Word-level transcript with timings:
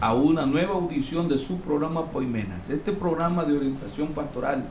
a 0.00 0.14
una 0.14 0.46
nueva 0.46 0.74
audición 0.74 1.28
de 1.28 1.36
su 1.36 1.60
programa 1.60 2.10
Poimenas. 2.10 2.70
Este 2.70 2.90
programa 2.90 3.44
de 3.44 3.56
orientación 3.56 4.08
pastoral 4.08 4.66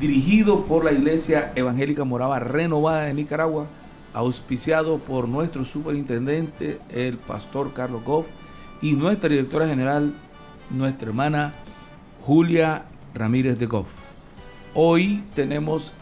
dirigido 0.00 0.64
por 0.64 0.84
la 0.84 0.92
Iglesia 0.92 1.52
Evangélica 1.54 2.04
Morava 2.04 2.38
Renovada 2.38 3.02
de 3.02 3.14
Nicaragua, 3.14 3.66
auspiciado 4.14 4.98
por 4.98 5.28
nuestro 5.28 5.64
superintendente, 5.64 6.80
el 6.88 7.18
pastor 7.18 7.74
Carlos 7.74 8.02
Goff, 8.02 8.26
y 8.80 8.94
nuestra 8.94 9.28
directora 9.28 9.68
general, 9.68 10.14
nuestra 10.70 11.08
hermana 11.08 11.52
Julia 12.22 12.86
Ramírez 13.12 13.58
de 13.58 13.66
Goff. 13.66 13.88
Hoy 14.74 15.22
tenemos 15.34 15.92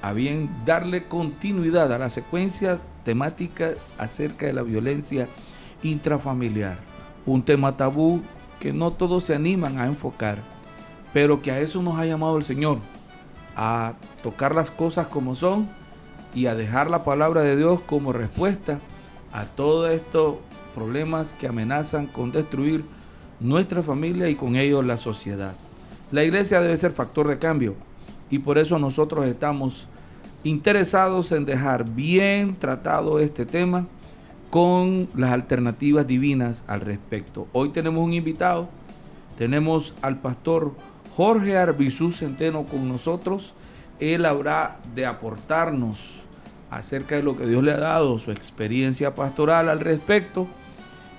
a 0.00 0.14
bien 0.14 0.48
darle 0.64 1.04
continuidad 1.04 1.92
a 1.92 1.98
la 1.98 2.08
secuencia 2.08 2.80
temática 3.04 3.72
acerca 3.98 4.46
de 4.46 4.54
la 4.54 4.62
violencia 4.62 5.28
intrafamiliar 5.82 6.93
un 7.26 7.42
tema 7.42 7.76
tabú 7.76 8.22
que 8.60 8.72
no 8.72 8.92
todos 8.92 9.24
se 9.24 9.34
animan 9.34 9.78
a 9.78 9.86
enfocar, 9.86 10.38
pero 11.12 11.42
que 11.42 11.50
a 11.50 11.60
eso 11.60 11.82
nos 11.82 11.98
ha 11.98 12.06
llamado 12.06 12.36
el 12.36 12.44
Señor, 12.44 12.78
a 13.56 13.94
tocar 14.22 14.54
las 14.54 14.70
cosas 14.70 15.06
como 15.06 15.34
son 15.34 15.68
y 16.34 16.46
a 16.46 16.54
dejar 16.54 16.90
la 16.90 17.04
palabra 17.04 17.42
de 17.42 17.56
Dios 17.56 17.80
como 17.80 18.12
respuesta 18.12 18.80
a 19.32 19.44
todos 19.44 19.90
estos 19.90 20.36
problemas 20.74 21.32
que 21.32 21.46
amenazan 21.46 22.06
con 22.06 22.32
destruir 22.32 22.84
nuestra 23.40 23.82
familia 23.82 24.28
y 24.28 24.34
con 24.34 24.56
ello 24.56 24.82
la 24.82 24.96
sociedad. 24.96 25.54
La 26.10 26.24
iglesia 26.24 26.60
debe 26.60 26.76
ser 26.76 26.92
factor 26.92 27.28
de 27.28 27.38
cambio 27.38 27.74
y 28.30 28.38
por 28.38 28.58
eso 28.58 28.78
nosotros 28.78 29.26
estamos 29.26 29.88
interesados 30.42 31.32
en 31.32 31.44
dejar 31.44 31.88
bien 31.88 32.56
tratado 32.56 33.18
este 33.18 33.46
tema 33.46 33.86
con 34.54 35.08
las 35.16 35.32
alternativas 35.32 36.06
divinas 36.06 36.62
al 36.68 36.80
respecto. 36.80 37.48
Hoy 37.52 37.70
tenemos 37.70 38.04
un 38.04 38.12
invitado, 38.12 38.68
tenemos 39.36 39.96
al 40.00 40.20
pastor 40.20 40.76
Jorge 41.16 41.56
Arbizú 41.58 42.12
Centeno 42.12 42.64
con 42.64 42.88
nosotros. 42.88 43.52
Él 43.98 44.24
habrá 44.24 44.78
de 44.94 45.06
aportarnos 45.06 46.22
acerca 46.70 47.16
de 47.16 47.24
lo 47.24 47.36
que 47.36 47.48
Dios 47.48 47.64
le 47.64 47.72
ha 47.72 47.78
dado, 47.78 48.16
su 48.20 48.30
experiencia 48.30 49.16
pastoral 49.16 49.68
al 49.68 49.80
respecto. 49.80 50.46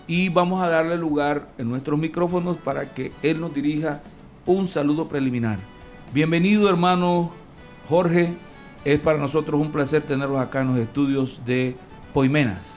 Y 0.08 0.30
vamos 0.30 0.64
a 0.64 0.70
darle 0.70 0.96
lugar 0.96 1.50
en 1.58 1.68
nuestros 1.68 2.00
micrófonos 2.00 2.56
para 2.56 2.94
que 2.94 3.12
Él 3.22 3.42
nos 3.42 3.54
dirija 3.54 4.02
un 4.46 4.70
saludo 4.70 5.10
preliminar. 5.10 5.60
Bienvenido 6.14 6.70
hermano 6.70 7.32
Jorge, 7.90 8.34
es 8.86 8.98
para 9.02 9.20
nosotros 9.20 9.60
un 9.60 9.74
placer 9.74 10.04
tenerlos 10.04 10.40
acá 10.40 10.62
en 10.62 10.70
los 10.70 10.78
estudios 10.78 11.42
de 11.46 11.76
Poimenas. 12.14 12.75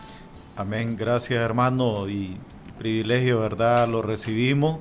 Amén, 0.59 0.97
gracias 0.99 1.39
hermano 1.39 2.09
y 2.09 2.37
privilegio, 2.81 3.39
¿verdad? 3.39 3.87
Lo 3.87 4.03
recibimos 4.03 4.81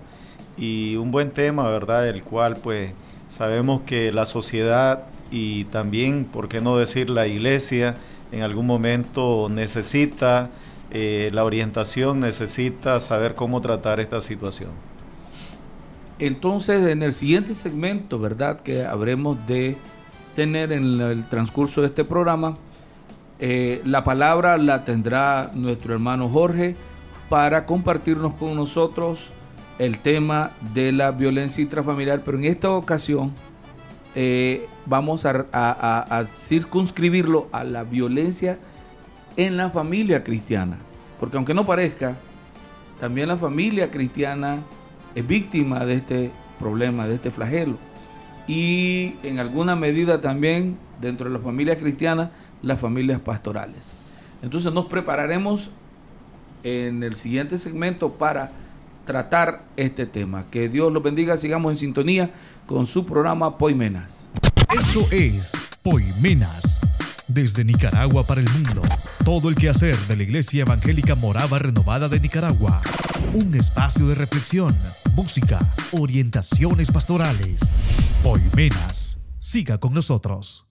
y 0.58 0.96
un 0.96 1.12
buen 1.12 1.30
tema, 1.30 1.70
¿verdad? 1.70 2.10
El 2.10 2.24
cual 2.24 2.56
pues 2.56 2.94
sabemos 3.30 3.82
que 3.82 4.12
la 4.12 4.26
sociedad 4.26 5.04
y 5.30 5.66
también, 5.66 6.26
¿por 6.26 6.50
qué 6.50 6.62
no 6.62 6.78
decir 6.78 7.12
la 7.12 7.28
iglesia, 7.28 7.94
en 8.32 8.42
algún 8.42 8.66
momento 8.66 9.50
necesita 9.52 10.50
eh, 10.90 11.30
la 11.32 11.46
orientación, 11.46 12.22
necesita 12.22 13.00
saber 13.00 13.36
cómo 13.36 13.62
tratar 13.62 14.00
esta 14.00 14.20
situación. 14.22 14.72
Entonces, 16.18 16.88
en 16.88 17.04
el 17.04 17.14
siguiente 17.14 17.54
segmento, 17.54 18.18
¿verdad? 18.18 18.62
Que 18.62 18.84
habremos 18.84 19.38
de 19.46 19.78
tener 20.36 20.72
en 20.72 21.00
el 21.00 21.30
transcurso 21.30 21.82
de 21.82 21.88
este 21.88 22.04
programa, 22.04 22.56
eh, 23.40 23.82
la 23.86 24.04
palabra 24.04 24.58
la 24.58 24.84
tendrá 24.84 25.52
nuestro 25.54 25.94
hermano 25.94 26.28
Jorge 26.28 26.76
para 27.30 27.66
compartirnos 27.66 28.34
con 28.34 28.56
nosotros 28.56 29.30
el 29.78 30.00
tema 30.00 30.52
de 30.74 30.92
la 30.92 31.12
violencia 31.12 31.62
intrafamiliar, 31.62 32.22
pero 32.24 32.40
en 32.40 32.46
esta 32.46 32.72
ocasión 32.72 33.34
eh, 34.16 34.66
vamos 34.88 35.26
a, 35.26 36.26
circunscribirlo 36.34 37.48
a 37.52 37.64
la 37.64 37.84
violencia 37.84 38.58
en 39.36 39.56
la 39.56 39.70
familia 39.70 40.24
cristiana, 40.24 40.78
porque 41.20 41.38
aunque 41.38 41.54
no 41.54 41.66
parezca, 41.66 42.18
también 43.00 43.28
la 43.28 43.38
familia 43.38 43.92
cristiana 43.92 44.64
es 45.14 45.28
víctima 45.28 45.86
de 45.86 45.94
este 45.94 46.32
problema, 46.58 47.08
de 47.08 47.16
este 47.16 47.30
flagelo. 47.30 47.78
Y 48.48 49.14
en 49.22 49.38
alguna 49.38 49.76
medida 49.76 50.22
también 50.22 50.78
dentro 51.00 51.30
de 51.30 51.38
la 51.38 51.44
familia 51.44 51.78
cristiana 51.78 52.32
las 52.62 52.80
familias 52.80 53.20
pastorales. 53.20 53.94
Entonces 54.42 54.72
nos 54.74 54.86
prepararemos 54.86 55.72
en 56.64 57.04
el 57.04 57.16
siguiente 57.16 57.58
segmento 57.58 58.14
para 58.14 58.52
tratar 59.06 59.64
este 59.78 60.06
tema. 60.06 60.46
Que 60.52 60.70
Dios 60.70 60.92
los 60.92 61.02
bendiga, 61.02 61.38
sigamos 61.38 61.72
en 61.72 61.78
sintonía 61.78 62.32
con 62.66 62.86
su 62.86 63.06
programa 63.06 63.58
Poimenas. 63.58 64.30
Esto 64.78 65.08
es 65.12 65.54
Poimenas, 65.82 66.82
desde 67.28 67.64
Nicaragua 67.64 68.24
para 68.24 68.42
el 68.42 68.50
mundo. 68.50 68.82
Todo 69.24 69.50
el 69.50 69.56
quehacer 69.56 69.98
de 70.08 70.18
la 70.18 70.24
Iglesia 70.24 70.62
Evangélica 70.62 71.16
Morava 71.16 71.58
Renovada 71.58 72.10
de 72.10 72.20
Nicaragua. 72.20 72.82
Un 73.34 73.56
espacio 73.56 74.08
de 74.08 74.16
reflexión, 74.16 74.76
música, 75.16 75.60
orientaciones 75.94 76.92
pastorales. 76.92 77.76
Poimenas, 78.24 79.20
siga 79.38 79.80
con 79.80 79.94
nosotros. 79.94 80.67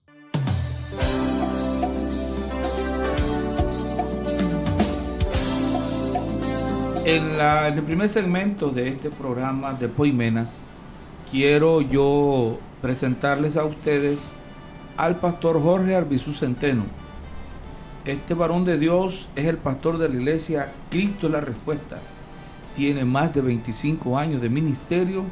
En, 7.09 7.39
el 7.39 7.83
primer 7.83 8.09
segmento 8.09 8.69
de 8.69 8.89
este 8.89 9.09
programa 9.09 9.71
de 9.71 9.87
Poimenas, 9.87 10.59
quiero 11.31 11.79
yo 11.79 12.59
presentarles 12.81 13.55
a 13.55 13.63
ustedes 13.63 14.27
al 14.97 15.15
pastor 15.15 15.63
Jorge 15.63 15.95
Arbizú 15.95 16.33
Centeno. 16.33 16.83
Este 18.03 18.33
varón 18.33 18.65
de 18.65 18.77
Dios 18.77 19.29
es 19.37 19.45
el 19.45 19.55
pastor 19.55 19.99
de 19.99 20.09
la 20.09 20.15
iglesia 20.15 20.73
Cristo 20.89 21.29
la 21.29 21.39
Respuesta. 21.39 21.97
Tiene 22.75 23.05
más 23.05 23.33
de 23.33 23.39
25 23.39 24.17
años 24.17 24.41
de 24.41 24.49
ministerio 24.49 25.23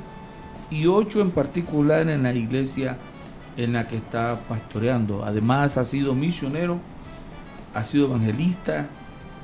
y 0.72 0.88
8 0.88 1.20
en 1.20 1.32
particular 1.32 2.08
en 2.08 2.24
la 2.24 2.34
iglesia 2.34 2.96
en 3.58 3.74
la 3.74 3.86
que 3.86 3.98
está 3.98 4.40
pastoreando. 4.48 5.26
Además 5.26 5.78
ha 5.78 5.84
sido 5.84 6.16
misionero, 6.16 6.80
ha 7.74 7.84
sido 7.84 8.06
evangelista 8.06 8.88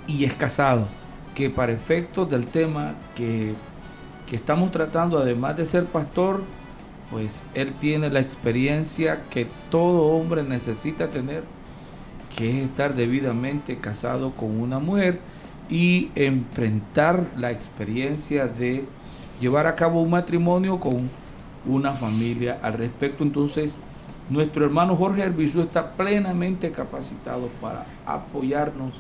y 0.07 0.23
es 0.23 0.33
casado 0.33 0.87
que 1.35 1.49
para 1.49 1.71
efectos 1.71 2.29
del 2.29 2.47
tema 2.47 2.95
que, 3.15 3.53
estamos 4.31 4.71
tratando, 4.71 5.17
además 5.17 5.57
de 5.57 5.65
ser 5.65 5.83
pastor, 5.87 6.41
pues 7.11 7.43
él 7.53 7.73
tiene 7.73 8.09
la 8.09 8.21
experiencia 8.21 9.23
que 9.29 9.45
todo 9.69 10.03
hombre 10.03 10.41
necesita 10.43 11.09
tener, 11.09 11.43
que 12.37 12.49
es 12.49 12.63
estar 12.69 12.95
debidamente 12.95 13.77
casado 13.77 14.31
con 14.31 14.61
una 14.61 14.79
mujer 14.79 15.19
y 15.69 16.11
enfrentar 16.15 17.27
la 17.35 17.51
experiencia 17.51 18.47
de 18.47 18.85
llevar 19.41 19.67
a 19.67 19.75
cabo 19.75 20.01
un 20.01 20.11
matrimonio 20.11 20.79
con 20.79 21.09
una 21.65 21.91
familia 21.91 22.57
al 22.61 22.75
respecto. 22.75 23.25
Entonces, 23.25 23.73
nuestro 24.29 24.63
hermano 24.63 24.95
Jorge 24.95 25.23
Herbizú 25.23 25.59
está 25.59 25.91
plenamente 25.91 26.71
capacitado 26.71 27.49
para 27.59 27.85
apoyarnos 28.05 28.93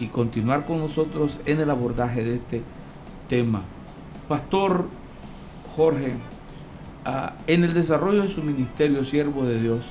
y 0.00 0.06
continuar 0.06 0.66
con 0.66 0.78
nosotros 0.78 1.40
en 1.46 1.60
el 1.60 1.70
abordaje 1.70 2.24
de 2.24 2.36
este 2.36 2.62
tema. 3.28 3.62
Pastor 4.28 4.88
Jorge, 5.76 6.14
ah, 7.04 7.34
en 7.46 7.64
el 7.64 7.74
desarrollo 7.74 8.22
de 8.22 8.28
su 8.28 8.42
ministerio, 8.42 9.04
siervo 9.04 9.44
de 9.44 9.60
Dios, 9.60 9.84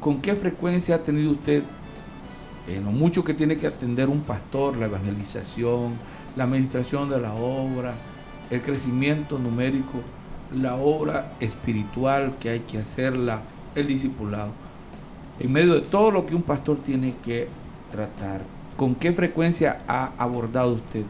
¿con 0.00 0.20
qué 0.20 0.34
frecuencia 0.34 0.96
ha 0.96 1.02
tenido 1.02 1.32
usted, 1.32 1.62
en 2.68 2.84
lo 2.84 2.92
mucho 2.92 3.24
que 3.24 3.34
tiene 3.34 3.56
que 3.56 3.66
atender 3.66 4.08
un 4.08 4.20
pastor, 4.20 4.76
la 4.76 4.86
evangelización, 4.86 5.94
la 6.36 6.44
administración 6.44 7.08
de 7.08 7.20
la 7.20 7.34
obra, 7.34 7.94
el 8.50 8.62
crecimiento 8.62 9.38
numérico, 9.38 10.02
la 10.54 10.74
obra 10.74 11.32
espiritual 11.40 12.34
que 12.40 12.50
hay 12.50 12.60
que 12.60 12.78
hacerla, 12.78 13.42
el 13.74 13.86
discipulado? 13.86 14.52
En 15.38 15.52
medio 15.52 15.74
de 15.74 15.80
todo 15.80 16.10
lo 16.10 16.26
que 16.26 16.34
un 16.34 16.42
pastor 16.42 16.78
tiene 16.84 17.14
que 17.24 17.48
tratar, 17.90 18.42
¿Con 18.80 18.94
qué 18.94 19.12
frecuencia 19.12 19.80
ha 19.86 20.12
abordado 20.16 20.72
usted 20.72 21.04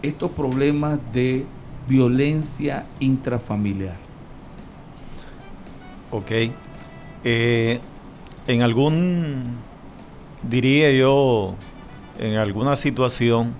estos 0.00 0.30
problemas 0.30 0.98
de 1.12 1.44
violencia 1.86 2.86
intrafamiliar? 2.98 3.98
Ok. 6.10 6.30
Eh, 7.24 7.78
en 8.46 8.62
algún, 8.62 9.58
diría 10.48 10.90
yo, 10.92 11.56
en 12.18 12.36
alguna 12.36 12.74
situación, 12.74 13.52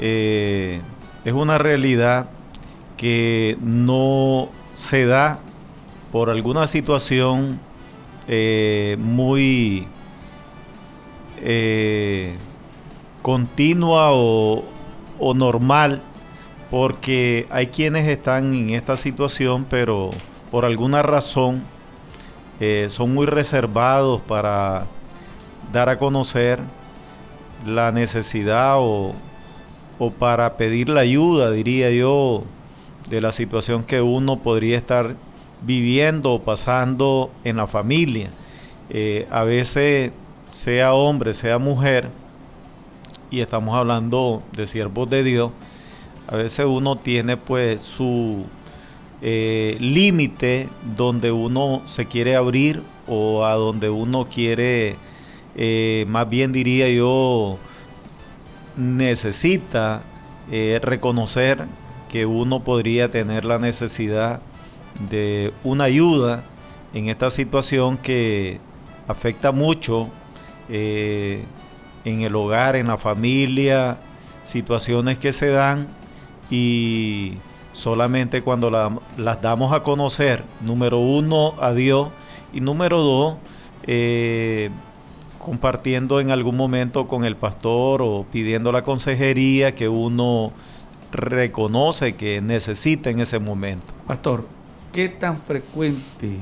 eh, 0.00 0.80
es 1.24 1.32
una 1.32 1.56
realidad 1.56 2.30
que 2.96 3.56
no 3.60 4.48
se 4.74 5.06
da 5.06 5.38
por 6.10 6.30
alguna 6.30 6.66
situación 6.66 7.60
eh, 8.26 8.96
muy 8.98 9.86
continua 13.22 14.12
o, 14.12 14.64
o 15.18 15.34
normal, 15.34 16.02
porque 16.70 17.46
hay 17.50 17.68
quienes 17.68 18.06
están 18.06 18.54
en 18.54 18.70
esta 18.70 18.96
situación, 18.96 19.66
pero 19.68 20.10
por 20.50 20.64
alguna 20.64 21.02
razón 21.02 21.62
eh, 22.60 22.86
son 22.90 23.14
muy 23.14 23.26
reservados 23.26 24.20
para 24.22 24.86
dar 25.72 25.88
a 25.88 25.98
conocer 25.98 26.60
la 27.64 27.92
necesidad 27.92 28.76
o, 28.78 29.14
para 30.18 30.56
pedir 30.56 30.88
la 30.88 31.00
ayuda, 31.00 31.50
diría 31.50 31.90
yo, 31.90 32.44
de 33.08 33.20
la 33.20 33.32
situación 33.32 33.84
que 33.84 34.00
uno 34.00 34.38
podría 34.38 34.76
estar 34.76 35.16
viviendo 35.62 36.32
o 36.32 36.42
pasando 36.42 37.30
en 37.44 37.56
la 37.56 37.66
familia. 37.66 38.30
Eh, 38.90 39.26
a 39.30 39.44
veces, 39.44 40.12
sea 40.50 40.94
hombre, 40.94 41.34
sea 41.34 41.58
mujer, 41.58 42.08
y 43.30 43.40
estamos 43.40 43.76
hablando 43.76 44.42
de 44.56 44.66
siervos 44.66 45.08
de 45.10 45.22
Dios, 45.22 45.52
a 46.26 46.36
veces 46.36 46.66
uno 46.66 46.96
tiene 46.96 47.36
pues 47.36 47.82
su 47.82 48.44
eh, 49.20 49.76
límite 49.80 50.68
donde 50.96 51.32
uno 51.32 51.82
se 51.86 52.06
quiere 52.06 52.36
abrir 52.36 52.82
o 53.06 53.44
a 53.44 53.54
donde 53.54 53.90
uno 53.90 54.28
quiere, 54.28 54.96
eh, 55.56 56.04
más 56.08 56.28
bien 56.28 56.52
diría 56.52 56.88
yo, 56.88 57.58
necesita 58.76 60.02
eh, 60.50 60.78
reconocer 60.82 61.66
que 62.08 62.26
uno 62.26 62.64
podría 62.64 63.10
tener 63.10 63.44
la 63.44 63.58
necesidad 63.58 64.40
de 65.10 65.52
una 65.64 65.84
ayuda 65.84 66.44
en 66.94 67.08
esta 67.08 67.30
situación 67.30 67.98
que 67.98 68.60
afecta 69.06 69.52
mucho 69.52 70.08
en 70.68 71.46
el 72.04 72.34
hogar, 72.34 72.76
en 72.76 72.88
la 72.88 72.98
familia, 72.98 73.98
situaciones 74.42 75.18
que 75.18 75.32
se 75.32 75.48
dan 75.48 75.86
y 76.50 77.34
solamente 77.72 78.42
cuando 78.42 78.70
las 79.16 79.42
damos 79.42 79.72
a 79.72 79.82
conocer, 79.82 80.44
número 80.60 80.98
uno, 80.98 81.54
a 81.60 81.72
Dios, 81.72 82.08
y 82.52 82.60
número 82.60 82.98
dos, 83.00 83.36
eh, 83.84 84.70
compartiendo 85.38 86.20
en 86.20 86.30
algún 86.30 86.56
momento 86.56 87.06
con 87.06 87.24
el 87.24 87.36
pastor 87.36 88.02
o 88.02 88.26
pidiendo 88.32 88.72
la 88.72 88.82
consejería 88.82 89.74
que 89.74 89.88
uno 89.88 90.52
reconoce 91.12 92.14
que 92.14 92.40
necesita 92.40 93.10
en 93.10 93.20
ese 93.20 93.38
momento. 93.38 93.94
Pastor, 94.06 94.46
¿qué 94.92 95.08
tan 95.08 95.38
frecuente 95.38 96.38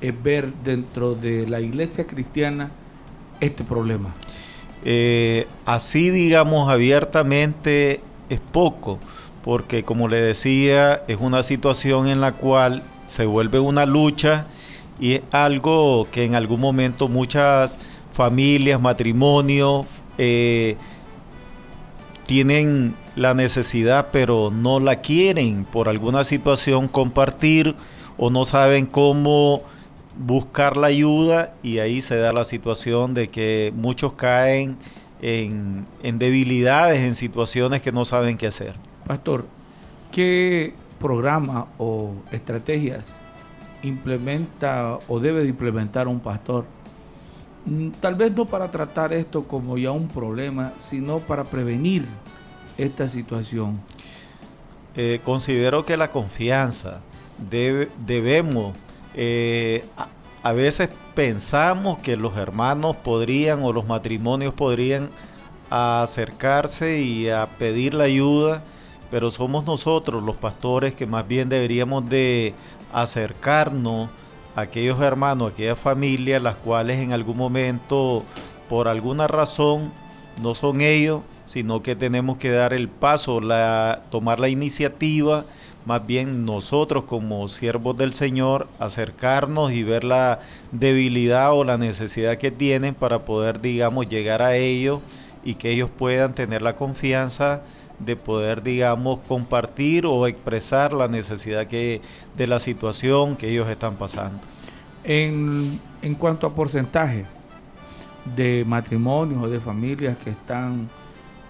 es 0.00 0.22
ver 0.22 0.52
dentro 0.64 1.14
de 1.14 1.46
la 1.46 1.60
iglesia 1.60 2.06
cristiana 2.06 2.70
este 3.40 3.64
problema? 3.64 4.14
Eh, 4.84 5.46
así 5.64 6.10
digamos 6.10 6.70
abiertamente 6.70 8.00
es 8.28 8.40
poco 8.40 8.98
porque 9.44 9.84
como 9.84 10.08
le 10.08 10.16
decía, 10.16 11.02
es 11.06 11.18
una 11.20 11.42
situación 11.42 12.08
en 12.08 12.22
la 12.22 12.32
cual 12.32 12.82
se 13.04 13.26
vuelve 13.26 13.60
una 13.60 13.84
lucha 13.84 14.46
y 14.98 15.14
es 15.14 15.22
algo 15.32 16.08
que 16.10 16.24
en 16.24 16.34
algún 16.34 16.60
momento 16.60 17.08
muchas 17.08 17.78
familias, 18.10 18.80
matrimonios, 18.80 20.02
eh, 20.16 20.76
tienen 22.26 22.94
la 23.16 23.34
necesidad 23.34 24.08
pero 24.10 24.50
no 24.50 24.80
la 24.80 25.02
quieren 25.02 25.66
por 25.66 25.90
alguna 25.90 26.24
situación 26.24 26.88
compartir 26.88 27.76
o 28.16 28.30
no 28.30 28.46
saben 28.46 28.86
cómo 28.86 29.60
buscar 30.18 30.76
la 30.76 30.88
ayuda 30.88 31.54
y 31.62 31.78
ahí 31.78 32.02
se 32.02 32.16
da 32.16 32.32
la 32.32 32.44
situación 32.44 33.14
de 33.14 33.28
que 33.28 33.72
muchos 33.74 34.14
caen 34.14 34.76
en, 35.20 35.86
en 36.02 36.18
debilidades, 36.18 37.00
en 37.00 37.14
situaciones 37.14 37.82
que 37.82 37.92
no 37.92 38.04
saben 38.04 38.36
qué 38.36 38.46
hacer. 38.46 38.74
Pastor, 39.06 39.46
¿qué 40.12 40.74
programa 40.98 41.68
o 41.78 42.14
estrategias 42.30 43.20
implementa 43.82 44.98
o 45.08 45.20
debe 45.20 45.42
de 45.42 45.48
implementar 45.48 46.08
un 46.08 46.20
pastor? 46.20 46.64
Mm, 47.66 47.90
tal 48.00 48.14
vez 48.14 48.32
no 48.32 48.44
para 48.44 48.70
tratar 48.70 49.12
esto 49.12 49.44
como 49.44 49.78
ya 49.78 49.90
un 49.90 50.08
problema, 50.08 50.72
sino 50.78 51.18
para 51.18 51.44
prevenir 51.44 52.06
esta 52.76 53.08
situación. 53.08 53.80
Eh, 54.96 55.20
considero 55.24 55.84
que 55.84 55.96
la 55.96 56.10
confianza 56.10 57.00
debemos, 58.06 58.74
eh, 59.14 59.84
a 60.42 60.52
veces 60.52 60.90
pensamos 61.14 61.98
que 61.98 62.16
los 62.16 62.36
hermanos 62.36 62.96
podrían 62.96 63.62
o 63.62 63.72
los 63.72 63.86
matrimonios 63.86 64.54
podrían 64.54 65.10
acercarse 65.70 67.00
y 67.00 67.28
a 67.28 67.46
pedir 67.58 67.94
la 67.94 68.04
ayuda 68.04 68.62
pero 69.14 69.30
somos 69.30 69.64
nosotros 69.64 70.24
los 70.24 70.34
pastores 70.34 70.92
que 70.96 71.06
más 71.06 71.28
bien 71.28 71.48
deberíamos 71.48 72.08
de 72.08 72.52
acercarnos 72.92 74.10
a 74.56 74.62
aquellos 74.62 75.00
hermanos, 75.00 75.46
a 75.46 75.50
aquellas 75.52 75.78
familias, 75.78 76.42
las 76.42 76.56
cuales 76.56 76.98
en 76.98 77.12
algún 77.12 77.36
momento, 77.36 78.24
por 78.68 78.88
alguna 78.88 79.28
razón, 79.28 79.92
no 80.42 80.56
son 80.56 80.80
ellos, 80.80 81.20
sino 81.44 81.80
que 81.80 81.94
tenemos 81.94 82.38
que 82.38 82.50
dar 82.50 82.72
el 82.72 82.88
paso, 82.88 83.40
la, 83.40 84.02
tomar 84.10 84.40
la 84.40 84.48
iniciativa, 84.48 85.44
más 85.86 86.06
bien 86.06 86.44
nosotros 86.46 87.04
como 87.04 87.46
siervos 87.48 87.96
del 87.96 88.14
Señor, 88.14 88.68
acercarnos 88.78 89.72
y 89.72 89.82
ver 89.82 90.04
la 90.04 90.40
debilidad 90.72 91.52
o 91.52 91.64
la 91.64 91.78
necesidad 91.78 92.38
que 92.38 92.50
tienen 92.50 92.94
para 92.94 93.24
poder, 93.24 93.60
digamos, 93.60 94.08
llegar 94.08 94.42
a 94.42 94.56
ellos 94.56 95.00
y 95.44 95.54
que 95.54 95.70
ellos 95.70 95.90
puedan 95.90 96.34
tener 96.34 96.62
la 96.62 96.74
confianza 96.74 97.62
de 97.98 98.16
poder, 98.16 98.62
digamos, 98.62 99.20
compartir 99.28 100.06
o 100.06 100.26
expresar 100.26 100.92
la 100.92 101.06
necesidad 101.08 101.66
que, 101.66 102.00
de 102.36 102.46
la 102.46 102.60
situación 102.60 103.36
que 103.36 103.50
ellos 103.50 103.68
están 103.68 103.96
pasando. 103.96 104.40
En, 105.04 105.80
en 106.00 106.14
cuanto 106.14 106.46
a 106.46 106.54
porcentaje 106.54 107.26
de 108.36 108.64
matrimonios 108.66 109.42
o 109.42 109.48
de 109.48 109.60
familias 109.60 110.16
que 110.16 110.30
están 110.30 110.88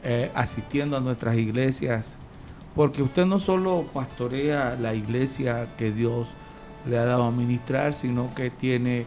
eh, 0.03 0.31
asistiendo 0.35 0.97
a 0.97 1.01
nuestras 1.01 1.37
iglesias, 1.37 2.19
porque 2.75 3.03
usted 3.03 3.25
no 3.27 3.39
solo 3.39 3.85
pastorea 3.93 4.77
la 4.81 4.95
iglesia 4.95 5.69
que 5.77 5.93
Dios 5.93 6.35
le 6.87 6.99
ha 6.99 7.05
dado 7.05 7.25
a 7.25 7.31
ministrar, 7.31 7.95
sino 7.95 8.35
que 8.35 8.51
tiene 8.51 9.07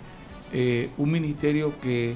eh, 0.53 0.89
un 0.97 1.11
ministerio 1.11 1.73
que, 1.81 2.15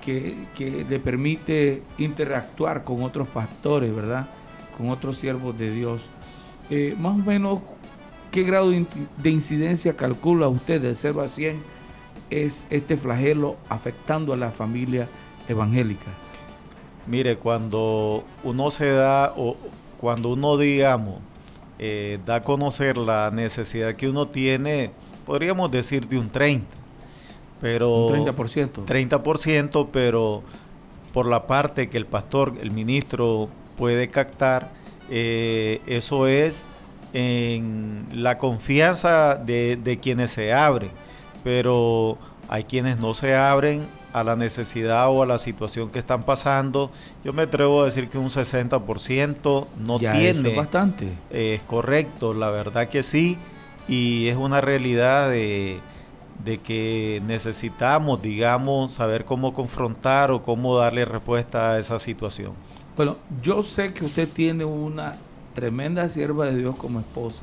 que, 0.00 0.86
le 0.88 1.00
permite 1.00 1.82
interactuar 1.98 2.84
con 2.84 3.02
otros 3.02 3.28
pastores, 3.28 3.94
¿verdad? 3.94 4.28
con 4.76 4.90
otros 4.90 5.18
siervos 5.18 5.58
de 5.58 5.70
Dios. 5.70 6.02
Eh, 6.70 6.94
más 6.98 7.14
o 7.14 7.22
menos, 7.22 7.60
¿qué 8.30 8.42
grado 8.42 8.70
de 8.70 9.30
incidencia 9.30 9.96
calcula 9.96 10.48
usted 10.48 10.80
de 10.80 10.94
0 10.94 11.22
a 11.22 11.28
100 11.28 11.62
es 12.30 12.64
este 12.70 12.96
flagelo 12.96 13.56
afectando 13.68 14.32
a 14.32 14.36
la 14.36 14.50
familia 14.50 15.08
evangélica? 15.48 16.10
Mire, 17.06 17.36
cuando 17.36 18.24
uno 18.44 18.70
se 18.70 18.90
da, 18.90 19.34
cuando 20.04 20.28
uno, 20.28 20.58
digamos, 20.58 21.14
eh, 21.78 22.18
da 22.26 22.34
a 22.34 22.42
conocer 22.42 22.98
la 22.98 23.30
necesidad 23.30 23.94
que 23.94 24.06
uno 24.06 24.28
tiene, 24.28 24.90
podríamos 25.24 25.70
decir 25.70 26.06
de 26.06 26.18
un 26.18 26.28
30. 26.28 26.66
Pero, 27.62 28.08
un 28.08 28.26
30%. 28.26 28.84
30%, 28.84 29.88
pero 29.90 30.42
por 31.14 31.24
la 31.24 31.46
parte 31.46 31.88
que 31.88 31.96
el 31.96 32.04
pastor, 32.04 32.52
el 32.60 32.70
ministro 32.70 33.48
puede 33.78 34.10
captar, 34.10 34.72
eh, 35.08 35.80
eso 35.86 36.26
es 36.26 36.66
en 37.14 38.06
la 38.12 38.36
confianza 38.36 39.36
de, 39.36 39.98
quienes 40.02 40.32
se 40.32 40.52
abren, 40.52 40.90
pero 41.42 42.18
hay 42.50 42.64
quienes 42.64 42.98
no 43.00 43.14
se 43.14 43.34
abren 43.34 43.86
a 44.14 44.22
la 44.22 44.36
necesidad 44.36 45.10
o 45.10 45.24
a 45.24 45.26
la 45.26 45.38
situación 45.38 45.90
que 45.90 45.98
están 45.98 46.22
pasando. 46.22 46.92
Yo 47.24 47.32
me 47.32 47.42
atrevo 47.42 47.82
a 47.82 47.86
decir 47.86 48.08
que 48.08 48.16
un 48.16 48.28
60% 48.28 49.66
no 49.84 49.98
tiene. 49.98 50.30
es 50.30 50.56
bastante. 50.56 51.08
es 51.30 51.60
correcto, 51.62 52.32
la 52.32 52.50
verdad 52.50 52.88
que 52.88 53.02
sí, 53.02 53.36
y 53.88 54.28
es 54.28 54.36
una 54.36 54.60
realidad 54.60 55.28
de, 55.30 55.80
de 56.44 56.58
que 56.58 57.20
necesitamos, 57.26 58.22
digamos, 58.22 58.92
saber 58.92 59.24
cómo 59.24 59.52
confrontar 59.52 60.30
o 60.30 60.42
cómo 60.42 60.76
darle 60.76 61.04
respuesta 61.04 61.72
a 61.72 61.80
esa 61.80 61.98
situación. 61.98 62.52
Bueno, 62.96 63.16
yo 63.42 63.62
sé 63.64 63.92
que 63.92 64.04
usted 64.04 64.28
tiene 64.28 64.64
una 64.64 65.16
tremenda 65.54 66.08
sierva 66.08 66.46
de 66.46 66.58
Dios 66.58 66.76
como 66.76 67.00
esposa. 67.00 67.42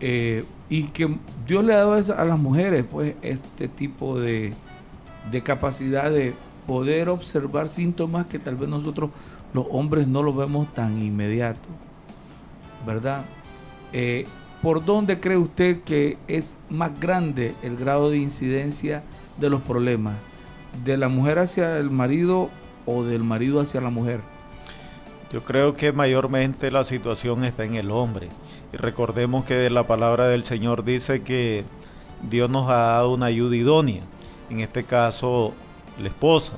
Eh, 0.00 0.46
y 0.70 0.84
que 0.84 1.14
Dios 1.46 1.62
le 1.62 1.74
ha 1.74 1.78
dado 1.78 1.92
a 1.94 2.24
las 2.24 2.38
mujeres 2.38 2.84
pues 2.88 3.16
este 3.20 3.68
tipo 3.68 4.18
de, 4.18 4.54
de 5.30 5.42
capacidad 5.42 6.10
de 6.10 6.34
poder 6.66 7.08
observar 7.08 7.68
síntomas 7.68 8.26
que 8.26 8.38
tal 8.38 8.56
vez 8.56 8.68
nosotros 8.68 9.10
los 9.54 9.66
hombres 9.70 10.06
no 10.06 10.22
los 10.22 10.36
vemos 10.36 10.72
tan 10.74 11.00
inmediato, 11.00 11.68
¿verdad? 12.86 13.24
Eh, 13.92 14.26
¿Por 14.62 14.84
dónde 14.84 15.20
cree 15.20 15.36
usted 15.36 15.82
que 15.82 16.18
es 16.26 16.58
más 16.68 16.98
grande 16.98 17.54
el 17.62 17.76
grado 17.76 18.10
de 18.10 18.18
incidencia 18.18 19.02
de 19.38 19.50
los 19.50 19.62
problemas? 19.62 20.16
¿De 20.84 20.96
la 20.96 21.08
mujer 21.08 21.38
hacia 21.38 21.78
el 21.78 21.90
marido 21.90 22.50
o 22.84 23.04
del 23.04 23.22
marido 23.22 23.60
hacia 23.60 23.80
la 23.80 23.90
mujer? 23.90 24.20
Yo 25.32 25.44
creo 25.44 25.74
que 25.74 25.92
mayormente 25.92 26.70
la 26.70 26.84
situación 26.84 27.44
está 27.44 27.64
en 27.64 27.76
el 27.76 27.90
hombre. 27.90 28.28
Y 28.72 28.76
recordemos 28.76 29.44
que 29.44 29.70
la 29.70 29.86
palabra 29.86 30.26
del 30.26 30.42
Señor 30.42 30.84
dice 30.84 31.22
que 31.22 31.64
Dios 32.28 32.50
nos 32.50 32.68
ha 32.68 32.76
dado 32.76 33.12
una 33.12 33.26
ayuda 33.26 33.54
idónea, 33.54 34.02
en 34.50 34.60
este 34.60 34.84
caso 34.84 35.54
la 36.00 36.08
esposa. 36.08 36.54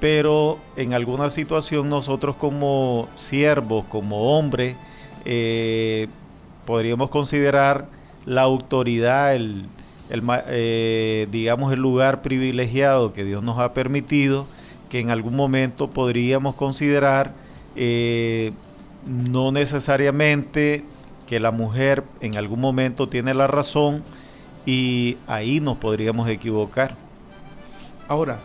Pero 0.00 0.58
en 0.76 0.92
alguna 0.92 1.30
situación 1.30 1.88
nosotros 1.88 2.36
como 2.36 3.08
siervos, 3.14 3.84
como 3.88 4.36
hombres, 4.36 4.76
eh, 5.24 6.08
podríamos 6.66 7.10
considerar 7.10 7.88
la 8.26 8.42
autoridad, 8.42 9.34
el, 9.34 9.66
eh, 10.48 11.26
digamos 11.30 11.72
el 11.72 11.80
lugar 11.80 12.22
privilegiado 12.22 13.12
que 13.12 13.24
Dios 13.24 13.42
nos 13.42 13.58
ha 13.58 13.72
permitido, 13.72 14.46
que 14.90 15.00
en 15.00 15.10
algún 15.10 15.36
momento 15.36 15.90
podríamos 15.90 16.54
considerar 16.54 17.32
eh, 17.76 18.52
no 19.06 19.52
necesariamente 19.52 20.84
que 21.26 21.40
la 21.40 21.50
mujer 21.50 22.04
en 22.20 22.36
algún 22.36 22.60
momento 22.60 23.08
tiene 23.08 23.34
la 23.34 23.46
razón 23.46 24.02
y 24.66 25.16
ahí 25.26 25.60
nos 25.60 25.78
podríamos 25.78 26.28
equivocar. 26.28 27.03
Ahora, 28.08 28.38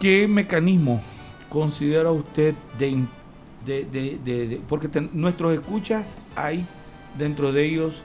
¿qué 0.00 0.26
mecanismo 0.28 1.02
considera 1.48 2.10
usted 2.10 2.54
de, 2.78 3.04
de, 3.64 4.60
porque 4.68 4.88
nuestros 5.12 5.52
escuchas 5.52 6.16
hay 6.34 6.64
dentro 7.18 7.52
de 7.52 7.64
ellos 7.64 8.02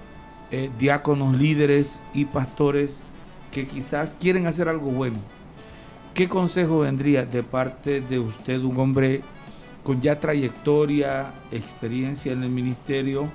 eh, 0.52 0.70
diáconos, 0.78 1.38
líderes 1.38 2.02
y 2.14 2.26
pastores 2.26 3.04
que 3.52 3.68
quizás 3.68 4.10
quieren 4.20 4.48
hacer 4.48 4.70
algo 4.70 4.92
bueno. 4.92 5.18
¿Qué 6.14 6.28
consejo 6.28 6.80
vendría 6.80 7.26
de 7.26 7.44
parte 7.44 8.02
de 8.02 8.20
usted, 8.20 8.62
un 8.62 8.78
hombre 8.78 9.22
con 9.84 10.02
ya 10.02 10.20
trayectoria, 10.20 11.32
experiencia 11.52 12.34
en 12.34 12.44
el 12.44 12.50
ministerio 12.50 13.30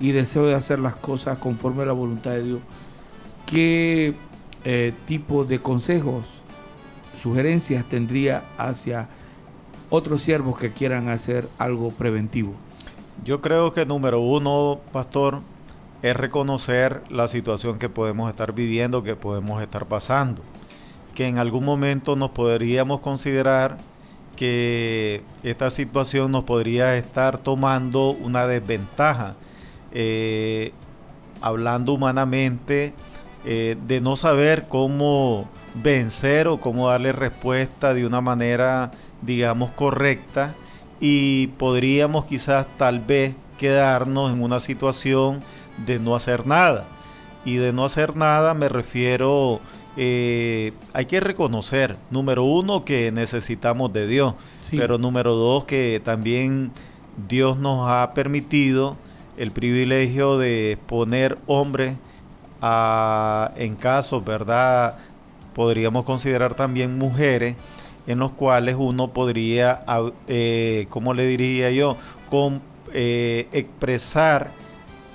y 0.00 0.12
deseo 0.12 0.46
de 0.46 0.54
hacer 0.54 0.78
las 0.78 0.96
cosas 0.96 1.38
conforme 1.38 1.82
a 1.82 1.86
la 1.86 1.92
voluntad 1.92 2.32
de 2.32 2.42
Dios? 2.42 2.60
¿Qué 3.46 4.14
eh, 4.64 4.92
tipo 5.06 5.44
de 5.44 5.60
consejos, 5.60 6.42
sugerencias 7.16 7.84
tendría 7.88 8.44
hacia 8.56 9.08
otros 9.90 10.22
siervos 10.22 10.58
que 10.58 10.72
quieran 10.72 11.08
hacer 11.08 11.48
algo 11.58 11.90
preventivo? 11.90 12.54
Yo 13.24 13.40
creo 13.40 13.72
que 13.72 13.86
número 13.86 14.20
uno, 14.20 14.80
pastor, 14.92 15.40
es 16.02 16.16
reconocer 16.16 17.02
la 17.10 17.28
situación 17.28 17.78
que 17.78 17.88
podemos 17.88 18.28
estar 18.28 18.52
viviendo, 18.52 19.02
que 19.02 19.14
podemos 19.14 19.62
estar 19.62 19.86
pasando. 19.86 20.42
Que 21.14 21.28
en 21.28 21.38
algún 21.38 21.64
momento 21.64 22.16
nos 22.16 22.30
podríamos 22.30 23.00
considerar 23.00 23.78
que 24.34 25.22
esta 25.42 25.70
situación 25.70 26.32
nos 26.32 26.44
podría 26.44 26.96
estar 26.96 27.38
tomando 27.38 28.10
una 28.10 28.46
desventaja. 28.46 29.36
Eh, 29.92 30.72
hablando 31.40 31.92
humanamente, 31.92 32.94
eh, 33.44 33.76
de 33.86 34.00
no 34.00 34.16
saber 34.16 34.66
cómo 34.68 35.48
vencer 35.74 36.48
o 36.48 36.60
cómo 36.60 36.88
darle 36.88 37.12
respuesta 37.12 37.94
de 37.94 38.06
una 38.06 38.20
manera, 38.20 38.90
digamos, 39.22 39.70
correcta. 39.72 40.54
Y 41.00 41.48
podríamos 41.58 42.26
quizás 42.26 42.66
tal 42.78 43.00
vez 43.00 43.34
quedarnos 43.58 44.32
en 44.32 44.42
una 44.42 44.60
situación 44.60 45.40
de 45.84 45.98
no 45.98 46.14
hacer 46.14 46.46
nada. 46.46 46.86
Y 47.44 47.56
de 47.56 47.72
no 47.72 47.84
hacer 47.84 48.16
nada 48.16 48.54
me 48.54 48.68
refiero, 48.68 49.60
eh, 49.96 50.72
hay 50.92 51.06
que 51.06 51.18
reconocer, 51.18 51.96
número 52.10 52.44
uno, 52.44 52.84
que 52.84 53.10
necesitamos 53.10 53.92
de 53.92 54.06
Dios, 54.06 54.34
pero 54.70 54.96
número 54.98 55.34
dos, 55.34 55.64
que 55.64 56.00
también 56.04 56.70
Dios 57.28 57.58
nos 57.58 57.88
ha 57.88 58.14
permitido 58.14 58.96
el 59.36 59.50
privilegio 59.50 60.38
de 60.38 60.78
poner 60.86 61.36
hombres 61.46 61.96
en 62.62 63.76
casos, 63.76 64.24
¿verdad? 64.24 64.94
Podríamos 65.54 66.04
considerar 66.04 66.54
también 66.54 66.96
mujeres 66.96 67.56
en 68.06 68.18
los 68.18 68.32
cuales 68.32 68.76
uno 68.78 69.08
podría, 69.12 69.84
eh, 70.28 70.86
¿cómo 70.88 71.14
le 71.14 71.26
diría 71.26 71.70
yo?, 71.70 71.96
eh, 72.94 73.48
expresar 73.52 74.50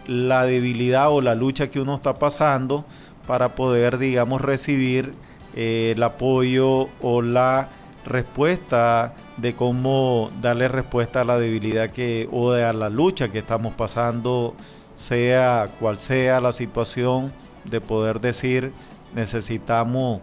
la 0.07 0.45
debilidad 0.45 1.11
o 1.11 1.21
la 1.21 1.35
lucha 1.35 1.69
que 1.69 1.79
uno 1.79 1.95
está 1.95 2.13
pasando 2.13 2.85
para 3.25 3.55
poder, 3.55 3.97
digamos, 3.97 4.41
recibir 4.41 5.13
eh, 5.55 5.93
el 5.95 6.03
apoyo 6.03 6.89
o 7.01 7.21
la 7.21 7.69
respuesta 8.05 9.13
de 9.37 9.53
cómo 9.55 10.31
darle 10.41 10.67
respuesta 10.69 11.21
a 11.21 11.25
la 11.25 11.37
debilidad 11.37 11.89
que 11.89 12.27
o 12.31 12.51
a 12.51 12.71
la 12.73 12.89
lucha 12.89 13.29
que 13.29 13.39
estamos 13.39 13.73
pasando, 13.73 14.55
sea 14.97 15.69
cual 15.79 15.99
sea 15.99 16.41
la 16.41 16.51
situación, 16.51 17.31
de 17.63 17.79
poder 17.79 18.19
decir 18.19 18.71
necesitamos 19.13 20.21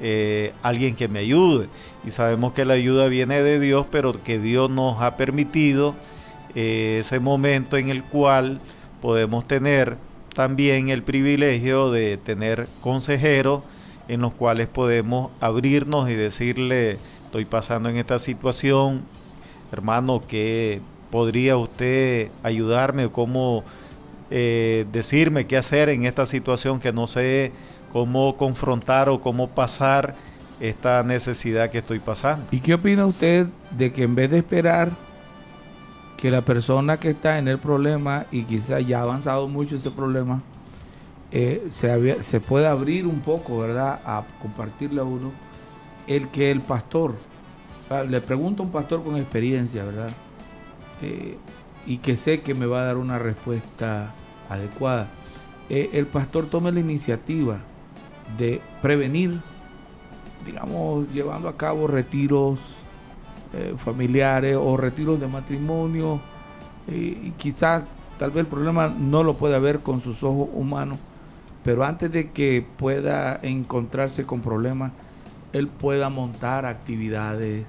eh, 0.00 0.52
alguien 0.62 0.94
que 0.94 1.08
me 1.08 1.20
ayude. 1.20 1.68
Y 2.04 2.10
sabemos 2.10 2.52
que 2.52 2.64
la 2.64 2.74
ayuda 2.74 3.08
viene 3.08 3.42
de 3.42 3.58
Dios, 3.58 3.86
pero 3.90 4.12
que 4.22 4.38
Dios 4.38 4.70
nos 4.70 5.00
ha 5.02 5.16
permitido 5.16 5.94
eh, 6.54 6.98
ese 7.00 7.20
momento 7.20 7.76
en 7.76 7.88
el 7.88 8.04
cual 8.04 8.60
podemos 9.00 9.46
tener 9.46 9.96
también 10.34 10.88
el 10.88 11.02
privilegio 11.02 11.90
de 11.90 12.16
tener 12.16 12.68
consejeros 12.80 13.62
en 14.08 14.20
los 14.20 14.34
cuales 14.34 14.66
podemos 14.66 15.30
abrirnos 15.40 16.10
y 16.10 16.14
decirle, 16.14 16.98
estoy 17.26 17.44
pasando 17.44 17.88
en 17.88 17.96
esta 17.96 18.18
situación, 18.18 19.02
hermano, 19.72 20.22
que 20.26 20.80
podría 21.10 21.56
usted 21.56 22.30
ayudarme 22.42 23.10
cómo 23.10 23.62
eh, 24.34 24.86
decirme 24.90 25.46
qué 25.46 25.58
hacer 25.58 25.90
en 25.90 26.06
esta 26.06 26.24
situación 26.24 26.80
que 26.80 26.90
no 26.90 27.06
sé 27.06 27.52
cómo 27.92 28.38
confrontar 28.38 29.10
o 29.10 29.20
cómo 29.20 29.48
pasar 29.48 30.14
esta 30.58 31.02
necesidad 31.02 31.68
que 31.68 31.78
estoy 31.78 31.98
pasando. 31.98 32.46
¿Y 32.50 32.60
qué 32.60 32.72
opina 32.72 33.04
usted 33.04 33.46
de 33.72 33.92
que 33.92 34.04
en 34.04 34.14
vez 34.14 34.30
de 34.30 34.38
esperar 34.38 34.90
que 36.16 36.30
la 36.30 36.40
persona 36.40 36.96
que 36.96 37.10
está 37.10 37.38
en 37.38 37.46
el 37.46 37.58
problema 37.58 38.24
y 38.30 38.44
quizás 38.44 38.86
ya 38.86 39.00
ha 39.00 39.02
avanzado 39.02 39.48
mucho 39.48 39.76
ese 39.76 39.90
problema, 39.90 40.40
eh, 41.30 41.66
se, 41.68 42.22
se 42.22 42.40
pueda 42.40 42.70
abrir 42.70 43.06
un 43.06 43.20
poco, 43.20 43.58
¿verdad? 43.58 44.00
A 44.02 44.24
compartirle 44.40 45.02
a 45.02 45.04
uno 45.04 45.30
el 46.06 46.28
que 46.28 46.50
el 46.50 46.62
pastor, 46.62 47.16
le 48.08 48.22
pregunto 48.22 48.62
a 48.62 48.66
un 48.66 48.72
pastor 48.72 49.04
con 49.04 49.16
experiencia, 49.16 49.84
¿verdad? 49.84 50.10
Eh, 51.02 51.36
y 51.86 51.98
que 51.98 52.16
sé 52.16 52.40
que 52.40 52.54
me 52.54 52.66
va 52.66 52.82
a 52.82 52.84
dar 52.84 52.96
una 52.96 53.18
respuesta 53.18 54.12
adecuada. 54.48 55.08
Eh, 55.68 55.90
el 55.94 56.06
pastor 56.06 56.46
tome 56.46 56.72
la 56.72 56.80
iniciativa 56.80 57.58
de 58.38 58.60
prevenir, 58.80 59.38
digamos, 60.44 61.08
llevando 61.12 61.48
a 61.48 61.56
cabo 61.56 61.86
retiros 61.86 62.58
eh, 63.54 63.74
familiares 63.76 64.56
o 64.60 64.76
retiros 64.76 65.20
de 65.20 65.26
matrimonio. 65.26 66.20
y 66.88 67.30
quizás, 67.38 67.84
tal 68.18 68.30
vez 68.30 68.40
el 68.40 68.46
problema 68.46 68.88
no 68.88 69.22
lo 69.22 69.36
pueda 69.36 69.58
ver 69.58 69.80
con 69.80 70.00
sus 70.00 70.22
ojos 70.24 70.48
humanos, 70.52 70.98
pero 71.62 71.84
antes 71.84 72.10
de 72.10 72.30
que 72.30 72.66
pueda 72.76 73.38
encontrarse 73.42 74.26
con 74.26 74.40
problemas, 74.40 74.92
él 75.52 75.68
pueda 75.68 76.08
montar 76.08 76.66
actividades 76.66 77.64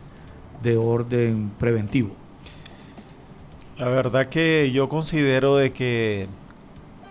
de 0.64 0.78
orden 0.78 1.52
preventivo. 1.60 2.23
La 3.84 3.90
verdad 3.90 4.28
que 4.28 4.72
yo 4.72 4.88
considero 4.88 5.58
de 5.58 5.74
que 5.74 6.28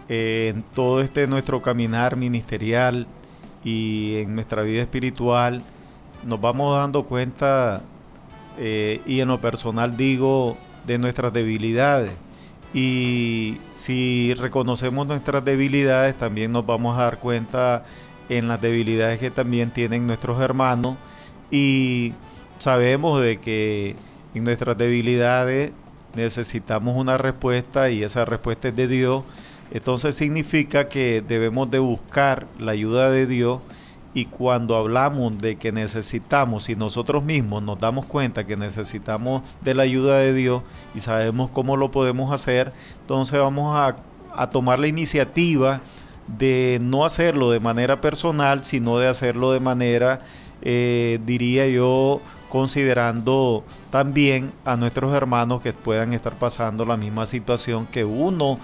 eh, 0.09 0.53
en 0.55 0.63
todo 0.63 1.03
este 1.03 1.27
nuestro 1.27 1.61
caminar 1.61 2.17
ministerial, 2.17 3.07
y 3.63 4.17
en 4.17 4.35
nuestra 4.35 4.63
vida 4.63 4.81
espiritual 4.81 5.63
nos 6.25 6.41
vamos 6.41 6.75
dando 6.75 7.05
cuenta 7.05 7.83
eh, 8.59 9.03
y 9.05 9.21
en 9.21 9.29
lo 9.29 9.39
personal 9.39 9.99
digo 9.99 10.57
de 10.87 10.97
nuestras 10.97 11.35
debilidades. 11.35 12.13
Y 12.73 13.59
si 13.71 14.33
reconocemos 14.33 15.07
nuestras 15.07 15.45
debilidades 15.45 16.17
también 16.17 16.53
nos 16.53 16.65
vamos 16.65 16.99
a 16.99 17.03
dar 17.03 17.19
cuenta 17.19 17.85
en 18.31 18.49
las 18.49 18.63
debilidades 18.63 19.21
que 19.21 19.31
también 19.31 19.73
tienen 19.73 20.07
nuestros 20.07 20.41
hermanos. 20.41 20.97
Y 21.51 22.15
sabemos 22.59 23.21
de 23.21 23.41
que 23.41 23.95
en 24.35 24.45
nuestras 24.45 24.79
debilidades 24.79 25.73
necesitamos 26.15 26.97
una 26.97 27.19
respuesta 27.19 27.91
y 27.91 28.03
esa 28.03 28.25
respuesta 28.25 28.69
es 28.69 28.77
de 28.77 28.89
Dios. 28.89 29.25
Entonces 29.71 30.15
significa 30.15 30.89
que 30.89 31.23
debemos 31.27 31.71
de 31.71 31.79
buscar 31.79 32.47
la 32.59 32.73
ayuda 32.73 33.11
de 33.11 33.27
Dios 33.27 33.61
y 34.15 34.27
cuando 34.27 34.77
hablamos 34.77 35.39
de 35.39 35.57
que 35.57 35.73
necesitamos, 35.73 36.65
si 36.65 36.77
nosotros 36.77 37.25
mismos 37.25 37.63
nos 37.63 37.79
damos 37.79 38.05
cuenta 38.05 38.47
que 38.47 38.59
necesitamos 38.59 39.43
de 39.63 39.75
la 39.75 39.85
ayuda 39.85 40.19
de 40.19 40.35
Dios 40.35 40.63
y 40.95 41.01
sabemos 41.01 41.51
cómo 41.51 41.79
lo 41.79 41.91
podemos 41.91 42.31
hacer, 42.33 42.73
entonces 43.01 43.41
vamos 43.41 43.75
a, 43.77 43.97
tomar 44.51 44.79
la 44.79 44.89
iniciativa 44.89 45.81
de 46.27 46.79
no 46.83 47.05
hacerlo 47.05 47.51
de 47.51 47.61
manera 47.61 48.01
personal, 48.01 48.65
sino 48.65 48.99
de 48.99 49.09
hacerlo 49.09 49.53
de 49.53 49.61
manera, 49.61 50.21
eh, 50.63 51.19
diría 51.25 51.67
yo, 51.69 52.21
considerando 52.53 53.65
también 53.91 54.53
a 54.67 54.77
nuestros 54.77 55.15
hermanos 55.15 55.63
que 55.63 55.73
puedan 55.73 56.13
estar 56.13 56.39
pasando 56.39 56.85
la 56.85 56.99
misma 56.99 57.25
situación 57.25 57.87
que 57.87 58.05
uno 58.05 58.59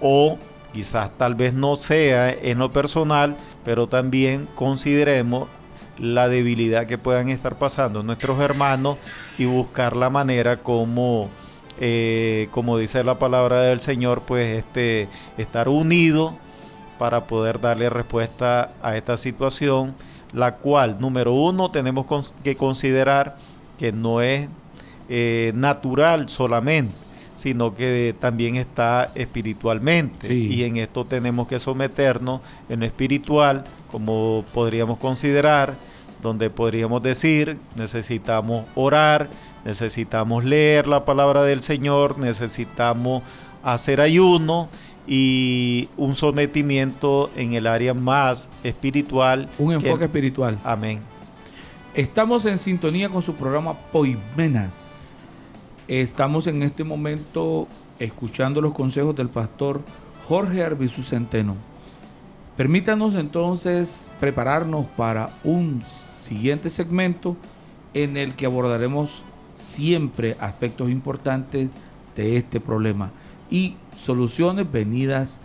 o 0.00 0.38
quizás 0.72 1.10
tal 1.18 1.34
vez 1.34 1.52
no 1.52 1.76
sea 1.76 2.30
en 2.30 2.58
lo 2.58 2.72
personal, 2.72 3.36
pero 3.66 3.86
también 3.86 4.48
consideremos 4.54 5.50
la 5.98 6.30
debilidad 6.30 6.86
que 6.86 6.96
puedan 6.96 7.28
estar 7.28 7.58
pasando 7.58 8.02
nuestros 8.02 8.40
hermanos 8.40 8.96
y 9.36 9.44
buscar 9.44 9.94
la 9.94 10.08
manera 10.08 10.62
como, 10.62 11.28
eh, 11.78 12.48
como 12.50 12.78
dice 12.78 13.04
la 13.04 13.18
palabra 13.18 13.60
del 13.60 13.82
Señor, 13.82 14.22
pues 14.22 14.56
este, 14.56 15.06
estar 15.36 15.68
unidos 15.68 16.32
para 16.98 17.26
poder 17.26 17.60
darle 17.60 17.90
respuesta 17.90 18.72
a 18.80 18.96
esta 18.96 19.18
situación, 19.18 19.94
la 20.32 20.56
cual, 20.56 20.98
número 21.00 21.32
uno, 21.32 21.70
tenemos 21.70 22.06
que 22.42 22.56
considerar 22.56 23.36
que 23.78 23.92
no 23.92 24.20
es 24.20 24.48
eh, 25.08 25.52
natural 25.54 26.28
solamente, 26.28 26.94
sino 27.34 27.74
que 27.74 28.14
también 28.18 28.56
está 28.56 29.10
espiritualmente. 29.14 30.34
Y 30.34 30.64
en 30.64 30.76
esto 30.76 31.04
tenemos 31.04 31.48
que 31.48 31.58
someternos 31.58 32.40
en 32.68 32.80
lo 32.80 32.86
espiritual, 32.86 33.64
como 33.90 34.44
podríamos 34.52 34.98
considerar, 34.98 35.74
donde 36.22 36.50
podríamos 36.50 37.02
decir, 37.02 37.58
necesitamos 37.76 38.66
orar, 38.74 39.30
necesitamos 39.64 40.44
leer 40.44 40.88
la 40.88 41.04
palabra 41.04 41.42
del 41.44 41.62
Señor, 41.62 42.18
necesitamos 42.18 43.22
hacer 43.62 44.00
ayuno 44.00 44.68
y 45.08 45.88
un 45.96 46.14
sometimiento 46.14 47.30
en 47.34 47.54
el 47.54 47.66
área 47.66 47.94
más 47.94 48.50
espiritual. 48.62 49.48
Un 49.58 49.72
enfoque 49.72 50.04
espiritual. 50.04 50.58
Amén. 50.62 51.00
Estamos 51.94 52.44
en 52.46 52.58
sintonía 52.58 53.08
con 53.08 53.22
su 53.22 53.34
programa 53.34 53.72
Poimenas 53.90 54.98
Estamos 55.88 56.46
en 56.46 56.62
este 56.62 56.84
momento 56.84 57.66
escuchando 57.98 58.60
los 58.60 58.74
consejos 58.74 59.16
del 59.16 59.30
pastor 59.30 59.80
Jorge 60.28 60.62
Arbizu 60.62 61.02
Centeno. 61.02 61.56
Permítanos 62.58 63.14
entonces 63.14 64.10
prepararnos 64.20 64.84
para 64.98 65.30
un 65.44 65.82
siguiente 65.86 66.68
segmento 66.68 67.38
en 67.94 68.18
el 68.18 68.34
que 68.34 68.44
abordaremos 68.44 69.22
siempre 69.54 70.36
aspectos 70.40 70.90
importantes 70.90 71.70
de 72.14 72.36
este 72.36 72.60
problema 72.60 73.10
y 73.50 73.76
soluciones 73.96 74.70
venidas 74.70 75.40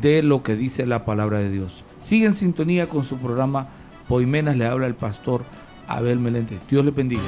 de 0.00 0.22
lo 0.22 0.42
que 0.42 0.56
dice 0.56 0.86
la 0.86 1.04
palabra 1.04 1.38
de 1.38 1.50
Dios. 1.50 1.84
Sigue 1.98 2.26
en 2.26 2.34
sintonía 2.34 2.88
con 2.88 3.02
su 3.02 3.18
programa 3.18 3.68
Poimenas, 4.08 4.56
le 4.56 4.66
habla 4.66 4.86
el 4.86 4.94
pastor 4.94 5.44
Abel 5.86 6.18
Meléndez. 6.18 6.60
Dios 6.68 6.84
le 6.84 6.90
bendiga. 6.90 7.22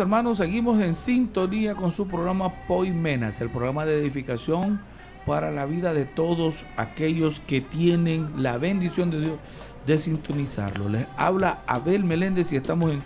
Hermanos, 0.00 0.38
seguimos 0.38 0.80
en 0.80 0.94
sintonía 0.94 1.74
con 1.74 1.90
su 1.90 2.08
programa 2.08 2.52
Poimenas, 2.66 3.40
el 3.40 3.50
programa 3.50 3.84
de 3.84 4.00
edificación 4.00 4.80
para 5.26 5.50
la 5.50 5.66
vida 5.66 5.92
de 5.92 6.06
todos 6.06 6.64
aquellos 6.76 7.40
que 7.40 7.60
tienen 7.60 8.42
la 8.42 8.56
bendición 8.56 9.10
de 9.10 9.20
Dios 9.20 9.38
de 9.86 9.98
sintonizarlo. 9.98 10.88
Les 10.88 11.06
habla 11.16 11.62
Abel 11.66 12.04
Meléndez 12.04 12.52
y 12.52 12.56
estamos 12.56 12.92
en, 12.92 13.02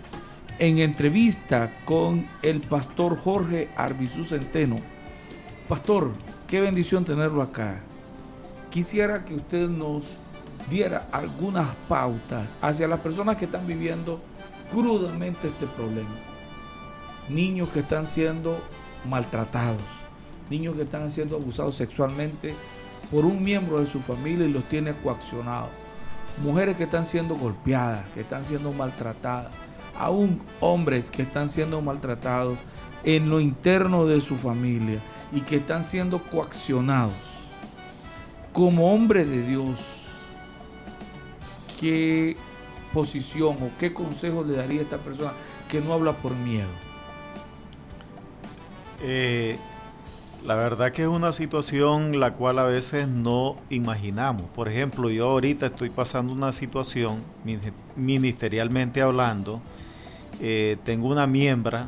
en 0.59 0.79
entrevista 0.79 1.71
con 1.83 2.25
el 2.41 2.61
pastor 2.61 3.17
Jorge 3.17 3.67
Arbizú 3.75 4.23
Centeno. 4.23 4.77
Pastor, 5.67 6.11
qué 6.47 6.61
bendición 6.61 7.03
tenerlo 7.03 7.41
acá. 7.41 7.81
Quisiera 8.71 9.25
que 9.25 9.35
usted 9.35 9.67
nos 9.67 10.17
diera 10.69 11.07
algunas 11.11 11.67
pautas 11.89 12.55
hacia 12.61 12.87
las 12.87 13.01
personas 13.01 13.35
que 13.35 13.45
están 13.45 13.67
viviendo 13.67 14.21
crudamente 14.71 15.47
este 15.47 15.67
problema 15.67 16.34
niños 17.29 17.69
que 17.69 17.79
están 17.79 18.07
siendo 18.07 18.57
maltratados, 19.09 19.81
niños 20.49 20.75
que 20.75 20.83
están 20.83 21.09
siendo 21.09 21.37
abusados 21.37 21.75
sexualmente 21.75 22.53
por 23.11 23.25
un 23.25 23.43
miembro 23.43 23.79
de 23.79 23.87
su 23.87 23.99
familia 23.99 24.45
y 24.45 24.53
los 24.53 24.63
tiene 24.65 24.93
coaccionados, 24.93 25.69
mujeres 26.43 26.75
que 26.77 26.83
están 26.83 27.05
siendo 27.05 27.35
golpeadas, 27.35 28.07
que 28.09 28.21
están 28.21 28.45
siendo 28.45 28.71
maltratadas, 28.73 29.53
aún 29.97 30.41
hombres 30.59 31.11
que 31.11 31.21
están 31.21 31.49
siendo 31.49 31.81
maltratados 31.81 32.57
en 33.03 33.29
lo 33.29 33.39
interno 33.39 34.05
de 34.05 34.19
su 34.19 34.35
familia 34.35 34.99
y 35.31 35.41
que 35.41 35.57
están 35.57 35.83
siendo 35.83 36.19
coaccionados. 36.19 37.13
Como 38.51 38.93
hombre 38.93 39.25
de 39.25 39.41
Dios, 39.43 39.79
¿qué 41.79 42.35
posición 42.93 43.57
o 43.61 43.69
qué 43.77 43.93
consejo 43.93 44.43
le 44.43 44.55
daría 44.55 44.79
a 44.79 44.83
esta 44.83 44.97
persona 44.97 45.33
que 45.69 45.81
no 45.81 45.93
habla 45.93 46.13
por 46.13 46.33
miedo? 46.35 46.84
Eh, 49.07 49.57
la 50.45 50.55
verdad 50.55 50.91
que 50.91 51.03
es 51.03 51.07
una 51.07 51.31
situación 51.31 52.19
la 52.19 52.33
cual 52.33 52.59
a 52.59 52.63
veces 52.63 53.07
no 53.07 53.57
imaginamos. 53.69 54.43
Por 54.53 54.67
ejemplo, 54.67 55.09
yo 55.09 55.29
ahorita 55.29 55.67
estoy 55.67 55.89
pasando 55.89 56.33
una 56.33 56.51
situación, 56.51 57.23
ministerialmente 57.95 59.01
hablando, 59.01 59.61
eh, 60.41 60.77
tengo 60.83 61.07
una 61.07 61.27
miembra 61.27 61.87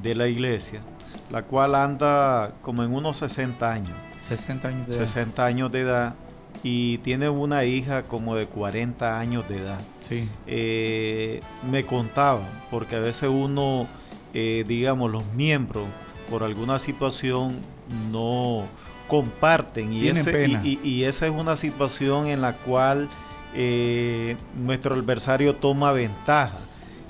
de 0.00 0.14
la 0.14 0.28
iglesia, 0.28 0.80
la 1.30 1.42
cual 1.42 1.74
anda 1.74 2.54
como 2.62 2.82
en 2.82 2.92
unos 2.92 3.18
60 3.18 3.70
años. 3.70 3.96
60 4.22 4.68
años 4.68 4.86
de 4.86 4.94
60 4.94 5.44
años 5.44 5.72
de 5.72 5.80
edad 5.80 6.14
y 6.62 6.98
tiene 6.98 7.28
una 7.28 7.64
hija 7.64 8.04
como 8.04 8.36
de 8.36 8.46
40 8.46 9.18
años 9.18 9.48
de 9.48 9.58
edad. 9.58 9.80
Sí. 10.00 10.28
Eh, 10.46 11.40
me 11.68 11.84
contaba, 11.84 12.42
porque 12.70 12.96
a 12.96 13.00
veces 13.00 13.28
uno 13.28 13.88
eh, 14.34 14.64
digamos, 14.66 15.10
los 15.10 15.26
miembros 15.34 15.84
por 16.32 16.44
alguna 16.44 16.78
situación 16.78 17.52
no 18.10 18.64
comparten 19.06 19.92
y, 19.92 20.08
y, 20.82 21.04
esa 21.04 21.26
es 21.26 21.30
una 21.30 21.56
situación 21.56 22.26
en 22.26 22.40
la 22.40 22.54
cual 22.54 23.10
eh, 23.54 24.36
nuestro 24.56 24.94
adversario 24.94 25.56
toma 25.56 25.92
ventaja. 25.92 26.56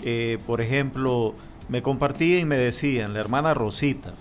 Eh, 0.03 0.39
por 0.45 0.61
ejemplo, 0.61 1.37
me 1.69 1.83
compartían 1.83 2.41
y 2.41 2.45
me 2.47 2.57
decían, 2.57 3.15
la 3.15 3.21
hermana 3.21 3.55
Rosita, 3.55 4.13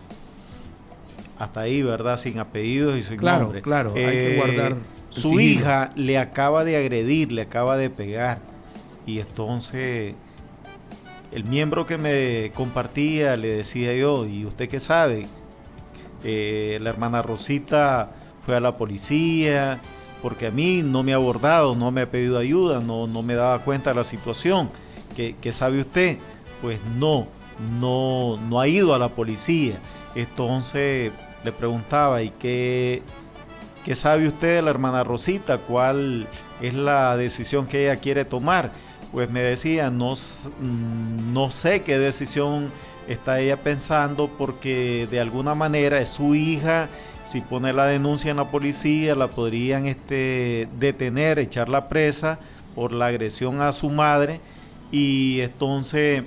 hasta 1.40 1.62
ahí, 1.62 1.82
¿verdad? 1.82 2.18
Sin 2.18 2.38
apellidos 2.38 2.96
y 2.96 3.02
sin 3.02 3.18
claro, 3.18 3.46
nombre. 3.46 3.64
Claro, 3.64 3.94
hay 3.96 4.04
que 4.04 4.36
guardar. 4.36 4.76
Su 5.10 5.40
hija 5.40 5.94
le 5.96 6.20
acaba 6.20 6.64
de 6.64 6.78
agredir, 6.78 7.32
le 7.32 7.42
acaba 7.42 7.76
de 7.76 7.90
pegar. 7.90 8.38
Y 9.08 9.20
entonces 9.20 10.14
el 11.32 11.46
miembro 11.46 11.86
que 11.86 11.98
me 11.98 12.52
compartía 12.54 13.38
le 13.38 13.50
decía 13.50 13.94
yo, 13.96 14.26
¿y 14.26 14.46
usted 14.46 14.68
qué 14.68 14.80
sabe? 14.80 15.28
Eh, 16.24 16.78
la 16.82 16.90
hermana 16.90 17.22
Rosita 17.22 18.12
fue 18.42 18.56
a 18.56 18.60
la 18.60 18.78
policía 18.78 19.80
porque 20.22 20.48
a 20.48 20.52
mí 20.52 20.82
no 20.84 21.04
me 21.04 21.14
ha 21.14 21.16
abordado, 21.16 21.76
no 21.76 21.90
me 21.92 22.02
ha 22.02 22.12
pedido 22.12 22.38
ayuda, 22.38 22.80
no, 22.80 23.08
no 23.08 23.24
me 23.24 23.36
daba 23.36 23.60
cuenta 23.60 23.92
de 23.92 23.96
la 23.96 24.04
situación. 24.04 24.70
¿Qué, 25.16 25.52
sabe 25.52 25.82
usted? 25.82 26.18
Pues 26.62 26.80
no, 26.98 27.28
no, 27.80 28.38
no 28.38 28.60
ha 28.60 28.68
ido 28.68 28.94
a 28.94 29.00
la 29.00 29.10
policía. 29.10 29.80
Entonces 30.16 31.12
le 31.44 31.52
preguntaba, 31.52 32.22
¿y 32.22 32.30
qué, 32.32 33.02
qué 33.84 33.96
sabe 33.96 34.28
usted 34.28 34.58
de 34.58 34.62
la 34.62 34.70
hermana 34.70 35.04
Rosita? 35.04 35.58
¿Cuál 35.58 36.28
es 36.62 36.74
la 36.74 37.18
decisión 37.18 37.66
que 37.66 37.86
ella 37.86 38.00
quiere 38.00 38.26
tomar? 38.26 38.72
Pues 39.12 39.30
me 39.30 39.42
decía, 39.42 39.92
no, 39.92 40.14
no 40.62 41.52
sé 41.52 41.82
qué 41.84 42.00
decisión 42.00 42.72
está 43.08 43.40
ella 43.40 43.58
pensando 43.58 44.30
porque 44.30 45.08
de 45.12 45.20
alguna 45.20 45.54
manera 45.54 46.00
es 46.00 46.10
su 46.10 46.34
hija, 46.34 46.88
si 47.24 47.42
pone 47.42 47.74
la 47.74 47.86
denuncia 47.86 48.32
en 48.32 48.38
la 48.38 48.50
policía 48.50 49.16
la 49.16 49.28
podrían 49.28 49.86
este, 49.86 50.68
detener, 50.80 51.40
echarla 51.40 51.90
presa 51.90 52.40
por 52.74 52.94
la 52.94 53.08
agresión 53.08 53.62
a 53.62 53.74
su 53.74 53.90
madre 53.90 54.40
y 54.92 55.42
entonces 55.42 56.24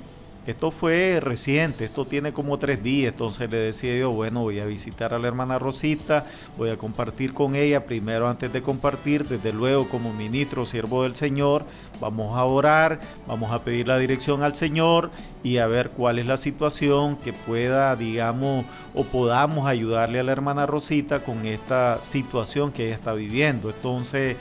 esto 0.47 0.71
fue 0.71 1.21
reciente, 1.21 1.87
esto 1.87 2.05
tiene 2.05 2.35
como 2.35 2.59
tres 2.59 2.83
días, 2.83 3.13
entonces 3.13 3.51
le 3.51 3.57
decía 3.57 3.97
yo, 3.97 4.11
bueno, 4.11 4.43
voy 4.43 4.61
a 4.61 4.67
visitar 4.67 5.15
a 5.15 5.19
la 5.19 5.27
hermana 5.27 5.59
Rosita, 5.59 6.27
voy 6.59 6.69
a 6.69 6.77
compartir 6.77 7.33
con 7.33 7.57
ella, 7.57 7.87
primero 7.87 8.29
antes 8.29 8.53
de 8.53 8.61
compartir, 8.61 9.27
desde 9.27 9.55
luego 9.55 9.89
como 9.89 10.13
ministro, 10.13 10.67
siervo 10.67 11.05
del 11.05 11.17
Señor, 11.17 11.65
vamos 11.99 12.37
a 12.37 12.45
orar, 12.45 13.01
vamos 13.27 13.53
a 13.53 13.65
pedir 13.65 13.89
la 13.89 13.99
dirección 13.99 14.43
al 14.43 14.55
Señor 14.55 15.11
y 15.43 15.57
a 15.59 15.67
ver 15.67 15.91
cuál 15.91 16.19
es 16.19 16.27
la 16.27 16.37
situación 16.37 17.17
que 17.17 17.33
pueda, 17.33 17.97
digamos, 17.97 18.67
o 18.95 19.05
podamos 19.05 19.67
ayudarle 19.67 20.21
a 20.21 20.25
la 20.25 20.33
hermana 20.33 20.67
Rosita 20.67 21.25
con 21.25 21.47
esta 21.47 22.05
situación 22.05 22.71
que 22.71 22.87
ella 22.87 22.97
está 22.97 23.15
viviendo. 23.15 23.71
Entonces, 23.71 24.37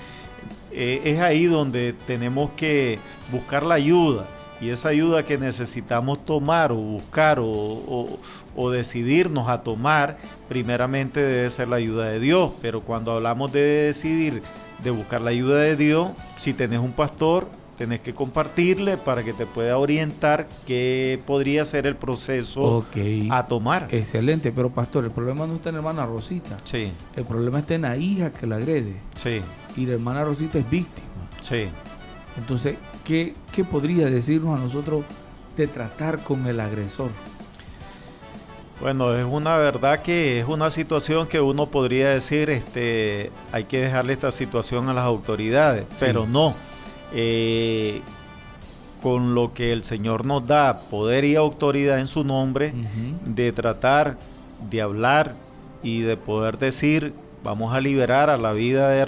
eh, 0.73 1.01
es 1.05 1.21
ahí 1.21 1.45
donde 1.45 1.93
tenemos 1.93 2.51
que 2.57 2.99
buscar 3.31 3.63
la 3.63 3.75
ayuda 3.75 4.27
y 4.63 4.69
esa 4.69 4.89
ayuda 4.89 5.25
que 5.25 5.37
necesitamos 5.37 6.25
tomar 6.25 6.71
o 6.71 6.77
buscar 6.77 7.37
o, 7.41 8.19
decidirnos 8.71 9.49
a 9.49 9.61
tomar, 9.61 10.17
primeramente 10.47 11.19
debe 11.19 11.49
ser 11.51 11.67
la 11.67 11.75
ayuda 11.75 12.07
de 12.07 12.19
Dios. 12.21 12.53
Pero 12.61 12.79
cuando 12.79 13.11
hablamos 13.11 13.51
de 13.51 13.59
decidir, 13.59 14.41
de 14.81 14.91
buscar 14.91 15.19
la 15.19 15.31
ayuda 15.31 15.59
de 15.59 15.75
Dios, 15.75 16.11
si 16.37 16.53
tenés 16.53 16.79
un 16.79 16.93
pastor, 16.93 17.49
tenés 17.77 17.99
que 17.99 18.13
compartirle 18.13 18.95
para 18.95 19.23
que 19.23 19.33
te 19.33 19.45
pueda 19.45 19.77
orientar 19.77 20.47
qué 20.65 21.19
podría 21.27 21.65
ser 21.65 21.85
el 21.85 21.97
proceso 21.97 22.85
a 23.31 23.47
tomar. 23.47 23.89
Excelente, 23.91 24.53
pero 24.53 24.69
pastor, 24.69 25.03
el 25.03 25.11
problema 25.11 25.45
no 25.45 25.55
está 25.55 25.69
en 25.69 25.75
la 25.75 25.79
hermana 25.79 26.05
Rosita. 26.05 26.55
Sí. 26.63 26.93
El 27.17 27.25
problema 27.25 27.59
está 27.59 27.75
en 27.75 27.81
la 27.81 27.97
hija 27.97 28.31
que 28.31 28.47
la 28.47 28.55
agrede. 28.55 28.95
Sí. 29.13 29.41
Y 29.75 29.87
la 29.87 29.95
hermana 29.95 30.23
Rosita 30.23 30.57
es 30.57 30.69
víctima. 30.69 31.27
Sí. 31.41 31.67
Entonces, 32.37 32.77
¿qué, 33.03 33.35
podría 33.69 34.09
decirnos 34.09 34.57
a 34.57 34.61
nosotros 34.61 35.03
de 35.55 35.67
tratar 35.67 36.23
con 36.23 36.47
el 36.47 36.59
agresor? 36.59 37.11
Bueno, 38.81 39.13
es 39.15 39.25
una 39.25 39.55
verdad 39.57 40.01
que 40.01 40.39
es 40.39 40.47
una 40.47 40.69
situación 40.69 41.27
que 41.27 41.39
uno 41.39 41.67
podría 41.67 42.09
decir, 42.09 42.49
este, 42.49 43.31
hay 43.51 43.65
que 43.65 43.81
dejarle 43.81 44.13
esta 44.13 44.31
situación 44.31 44.89
a 44.89 44.93
las 44.93 45.05
autoridades, 45.05 45.85
pero 45.99 46.25
no. 46.25 46.53
Eh, 47.13 48.01
con 49.01 49.35
lo 49.35 49.53
que 49.53 49.73
el 49.73 49.83
Señor 49.83 50.25
nos 50.25 50.47
da, 50.47 50.79
poder 50.89 51.25
y 51.25 51.35
autoridad 51.35 51.99
en 51.99 52.07
su 52.07 52.23
nombre, 52.23 52.73
de 53.25 53.51
tratar, 53.51 54.17
de 54.69 54.81
hablar 54.81 55.35
y 55.83 56.01
de 56.01 56.15
poder 56.15 56.57
decir 56.57 57.13
Vamos 57.43 57.75
a 57.75 57.81
liberar 57.81 58.29
a 58.29 58.37
la 58.37 58.53
vida 58.53 58.89
de, 58.89 59.05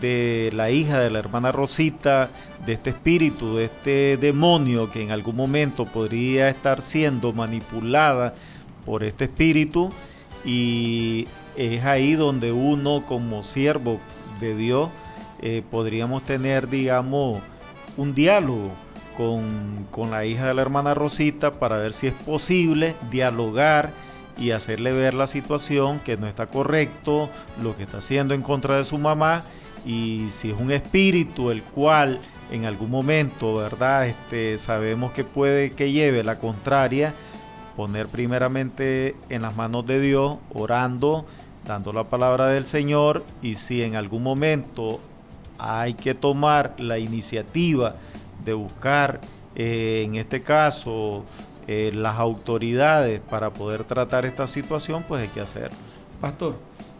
de 0.00 0.50
la 0.52 0.72
hija 0.72 0.98
de 0.98 1.08
la 1.08 1.20
hermana 1.20 1.52
Rosita, 1.52 2.30
de 2.66 2.72
este 2.72 2.90
espíritu, 2.90 3.54
de 3.54 3.66
este 3.66 4.16
demonio 4.16 4.90
que 4.90 5.04
en 5.04 5.12
algún 5.12 5.36
momento 5.36 5.84
podría 5.84 6.48
estar 6.48 6.82
siendo 6.82 7.32
manipulada 7.32 8.34
por 8.84 9.04
este 9.04 9.26
espíritu. 9.26 9.92
Y 10.44 11.28
es 11.56 11.84
ahí 11.84 12.14
donde 12.14 12.50
uno 12.50 13.04
como 13.06 13.44
siervo 13.44 14.00
de 14.40 14.56
Dios 14.56 14.90
eh, 15.40 15.62
podríamos 15.70 16.24
tener, 16.24 16.68
digamos, 16.68 17.38
un 17.96 18.16
diálogo 18.16 18.72
con, 19.16 19.86
con, 19.92 20.10
la 20.10 20.24
hija 20.24 20.48
de 20.48 20.54
la 20.54 20.62
hermana 20.62 20.92
Rosita 20.92 21.52
para 21.60 21.78
ver 21.78 21.92
si 21.92 22.08
es 22.08 22.14
posible 22.14 22.96
dialogar 23.12 23.92
y 24.36 24.50
hacerle 24.50 24.92
ver 24.92 25.14
la 25.14 25.26
situación 25.26 26.00
que 26.00 26.16
no 26.16 26.26
está 26.26 26.46
correcto, 26.46 27.30
lo 27.62 27.76
que 27.76 27.84
está 27.84 27.98
haciendo 27.98 28.34
en 28.34 28.42
contra 28.42 28.76
de 28.76 28.84
su 28.84 28.98
mamá 28.98 29.42
y 29.84 30.28
si 30.30 30.50
es 30.50 30.60
un 30.60 30.72
espíritu 30.72 31.50
el 31.50 31.62
cual 31.62 32.20
en 32.50 32.64
algún 32.64 32.90
momento, 32.90 33.54
¿verdad? 33.54 34.06
Este, 34.06 34.58
sabemos 34.58 35.12
que 35.12 35.24
puede 35.24 35.70
que 35.70 35.92
lleve 35.92 36.22
la 36.24 36.38
contraria, 36.38 37.14
poner 37.76 38.08
primeramente 38.08 39.16
en 39.28 39.42
las 39.42 39.56
manos 39.56 39.86
de 39.86 40.00
Dios, 40.00 40.38
orando, 40.52 41.26
dando 41.66 41.92
la 41.92 42.04
palabra 42.04 42.48
del 42.48 42.66
Señor 42.66 43.24
y 43.42 43.56
si 43.56 43.82
en 43.82 43.96
algún 43.96 44.22
momento 44.22 45.00
hay 45.58 45.94
que 45.94 46.14
tomar 46.14 46.74
la 46.78 46.98
iniciativa 46.98 47.96
de 48.44 48.52
buscar, 48.52 49.20
eh, 49.54 50.02
en 50.04 50.14
este 50.16 50.42
caso, 50.42 51.24
eh, 51.66 51.90
las 51.92 52.16
autoridades 52.18 53.20
para 53.20 53.52
poder 53.52 53.84
tratar 53.84 54.24
esta 54.24 54.46
situación, 54.46 55.04
pues 55.06 55.22
hay 55.22 55.28
que 55.28 55.40
hacerlo. 55.40 55.76
Pastor, 56.20 56.56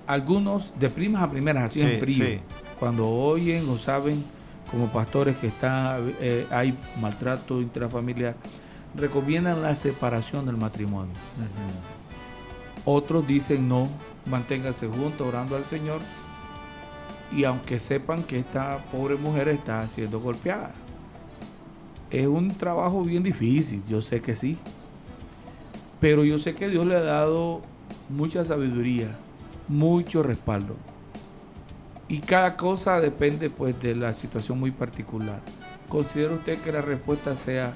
algunos 0.07 0.74
de 0.79 0.88
primas 0.88 1.22
a 1.22 1.31
primeras, 1.31 1.64
así 1.64 1.83
en 1.83 2.00
frío, 2.00 2.40
cuando 2.81 3.09
oyen 3.09 3.68
o 3.68 3.79
saben 3.79 4.24
como 4.70 4.88
pastores 4.88 5.37
que 5.37 5.46
está, 5.46 5.98
eh, 6.20 6.46
hay 6.50 6.76
maltrato 7.00 7.61
intrafamiliar, 7.61 8.35
recomiendan 8.96 9.62
la 9.62 9.74
separación 9.76 10.46
del 10.46 10.57
matrimonio. 10.57 11.14
Otros 12.85 13.26
dicen 13.26 13.68
no, 13.68 13.88
manténganse 14.26 14.88
juntos 14.88 15.26
orando 15.26 15.57
al 15.57 15.64
Señor 15.64 16.00
y 17.33 17.44
aunque 17.44 17.79
sepan 17.79 18.22
que 18.22 18.38
esta 18.38 18.79
pobre 18.90 19.16
mujer 19.16 19.48
está 19.48 19.87
siendo 19.87 20.20
golpeada 20.20 20.72
es 22.16 22.26
un 22.26 22.48
trabajo 22.48 23.02
bien 23.02 23.22
difícil, 23.22 23.83
yo 23.87 24.00
sé 24.00 24.22
que 24.22 24.35
sí. 24.35 24.57
Pero 26.00 26.24
yo 26.24 26.38
sé 26.38 26.55
que 26.55 26.68
Dios 26.68 26.87
le 26.87 26.96
ha 26.96 27.02
dado 27.02 27.61
mucha 28.09 28.42
sabiduría, 28.42 29.09
mucho 29.68 30.22
respaldo. 30.22 30.76
Y 32.09 32.20
cada 32.20 32.57
cosa 32.57 33.00
depende 33.00 33.50
pues 33.50 33.79
de 33.83 33.94
la 33.94 34.14
situación 34.14 34.59
muy 34.59 34.70
particular. 34.70 35.42
¿Considera 35.88 36.35
usted 36.35 36.59
que 36.59 36.72
la 36.72 36.81
respuesta 36.81 37.37
sea 37.37 37.74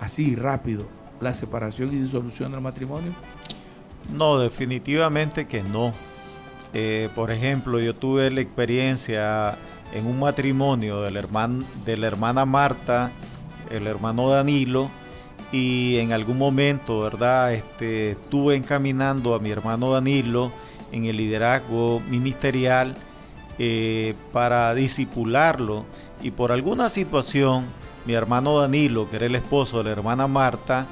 así, 0.00 0.34
rápido, 0.34 0.86
la 1.20 1.32
separación 1.32 1.92
y 1.92 2.00
disolución 2.00 2.50
del 2.50 2.60
matrimonio? 2.60 3.12
No, 4.12 4.38
definitivamente 4.38 5.46
que 5.46 5.62
no. 5.62 5.92
Eh, 6.74 7.08
por 7.14 7.30
ejemplo, 7.30 7.78
yo 7.78 7.94
tuve 7.94 8.30
la 8.30 8.40
experiencia 8.40 9.56
en 9.92 10.06
un 10.06 10.18
matrimonio 10.18 11.02
de 11.02 11.10
de 11.84 11.96
la 11.96 12.06
hermana 12.06 12.44
Marta 12.44 13.12
el 13.70 13.86
hermano 13.86 14.28
Danilo, 14.28 14.90
y 15.52 15.96
en 15.98 16.12
algún 16.12 16.38
momento, 16.38 17.00
¿verdad? 17.00 17.52
Este, 17.52 18.12
estuve 18.12 18.56
encaminando 18.56 19.34
a 19.34 19.38
mi 19.38 19.50
hermano 19.50 19.92
Danilo 19.92 20.52
en 20.92 21.04
el 21.04 21.16
liderazgo 21.16 22.00
ministerial 22.08 22.94
eh, 23.58 24.14
para 24.32 24.74
disipularlo 24.74 25.84
y 26.22 26.30
por 26.30 26.52
alguna 26.52 26.88
situación 26.88 27.66
mi 28.06 28.14
hermano 28.14 28.58
Danilo, 28.60 29.10
que 29.10 29.16
era 29.16 29.26
el 29.26 29.34
esposo 29.34 29.78
de 29.78 29.84
la 29.84 29.90
hermana 29.90 30.26
Marta, 30.26 30.86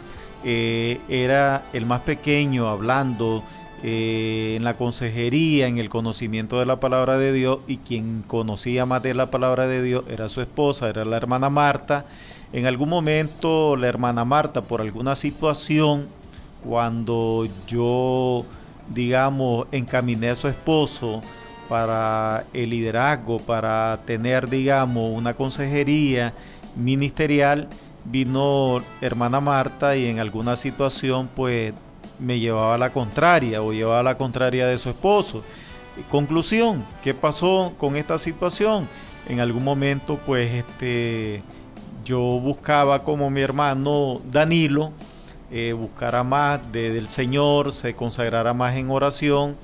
eh, 0.45 1.01
era 1.09 1.65
el 1.73 1.87
más 1.87 2.01
pequeño 2.01 2.69
hablando 2.69 3.43
eh, 3.83 4.55
en 4.57 4.65
la 4.65 4.75
consejería, 4.75 5.69
en 5.69 5.79
el 5.79 5.89
conocimiento 5.89 6.59
de 6.59 6.67
la 6.67 6.81
palabra 6.81 7.17
de 7.17 7.33
Dios 7.33 7.61
y 7.67 7.79
quien 7.79 8.23
conocía 8.27 8.87
más 8.87 9.03
de 9.03 9.15
la 9.15 9.31
palabra 9.31 9.67
de 9.67 9.83
Dios 9.83 10.05
era 10.11 10.29
su 10.29 10.41
esposa, 10.41 10.89
era 10.89 11.05
la 11.05 11.17
hermana 11.17 11.49
Marta 11.49 12.05
en 12.53 12.67
algún 12.67 12.89
momento 12.89 13.77
la 13.77 13.89
hermana 13.89 14.25
Marta, 14.25 14.63
por 14.63 14.81
alguna 14.81 15.17
situación, 15.17 16.09
cuando 16.65 17.47
yo, 17.67 18.45
digamos, 18.89 19.67
encaminé 19.73 20.31
a 20.31 20.37
su 20.37 20.49
esposo 20.49 21.23
para 21.69 22.45
el 22.55 22.71
liderazgo, 22.71 23.39
para 23.39 24.01
tener, 24.07 24.49
digamos, 24.49 25.11
una 25.15 25.35
consejería 25.35 26.33
ministerial, 26.75 27.69
vino 28.05 28.83
hermana 29.01 29.41
Marta 29.41 29.97
y 29.97 30.07
en 30.07 30.19
alguna 30.19 30.57
situación 30.57 31.29
pues 31.35 31.75
me 32.19 32.41
llevaba 32.41 32.75
a 32.75 32.79
la 32.79 32.91
contraria 32.91 33.63
o 33.63 33.73
llevaba 33.73 34.01
a 34.01 34.03
la 34.03 34.17
contraria 34.17 34.67
de 34.67 34.79
su 34.79 34.89
esposo. 34.89 35.43
Conclusión, 36.11 36.85
¿qué 37.03 37.13
pasó 37.13 37.75
con 37.77 37.97
esta 37.97 38.19
situación? 38.19 38.89
En 39.29 39.41
algún 39.41 39.65
momento 39.65 40.19
pues 40.25 40.55
este 40.55 41.43
yo 42.09 42.21
buscaba 42.21 43.03
como 43.03 43.29
mi 43.29 43.43
hermano 43.43 44.23
Danilo 44.33 44.95
eh, 45.51 45.75
buscara 45.75 46.25
más 46.25 46.73
del 46.73 47.11
Señor, 47.11 47.75
se 47.75 47.95
consagrara 47.95 48.55
más 48.55 48.77
en 48.77 48.91
oración. 48.91 49.57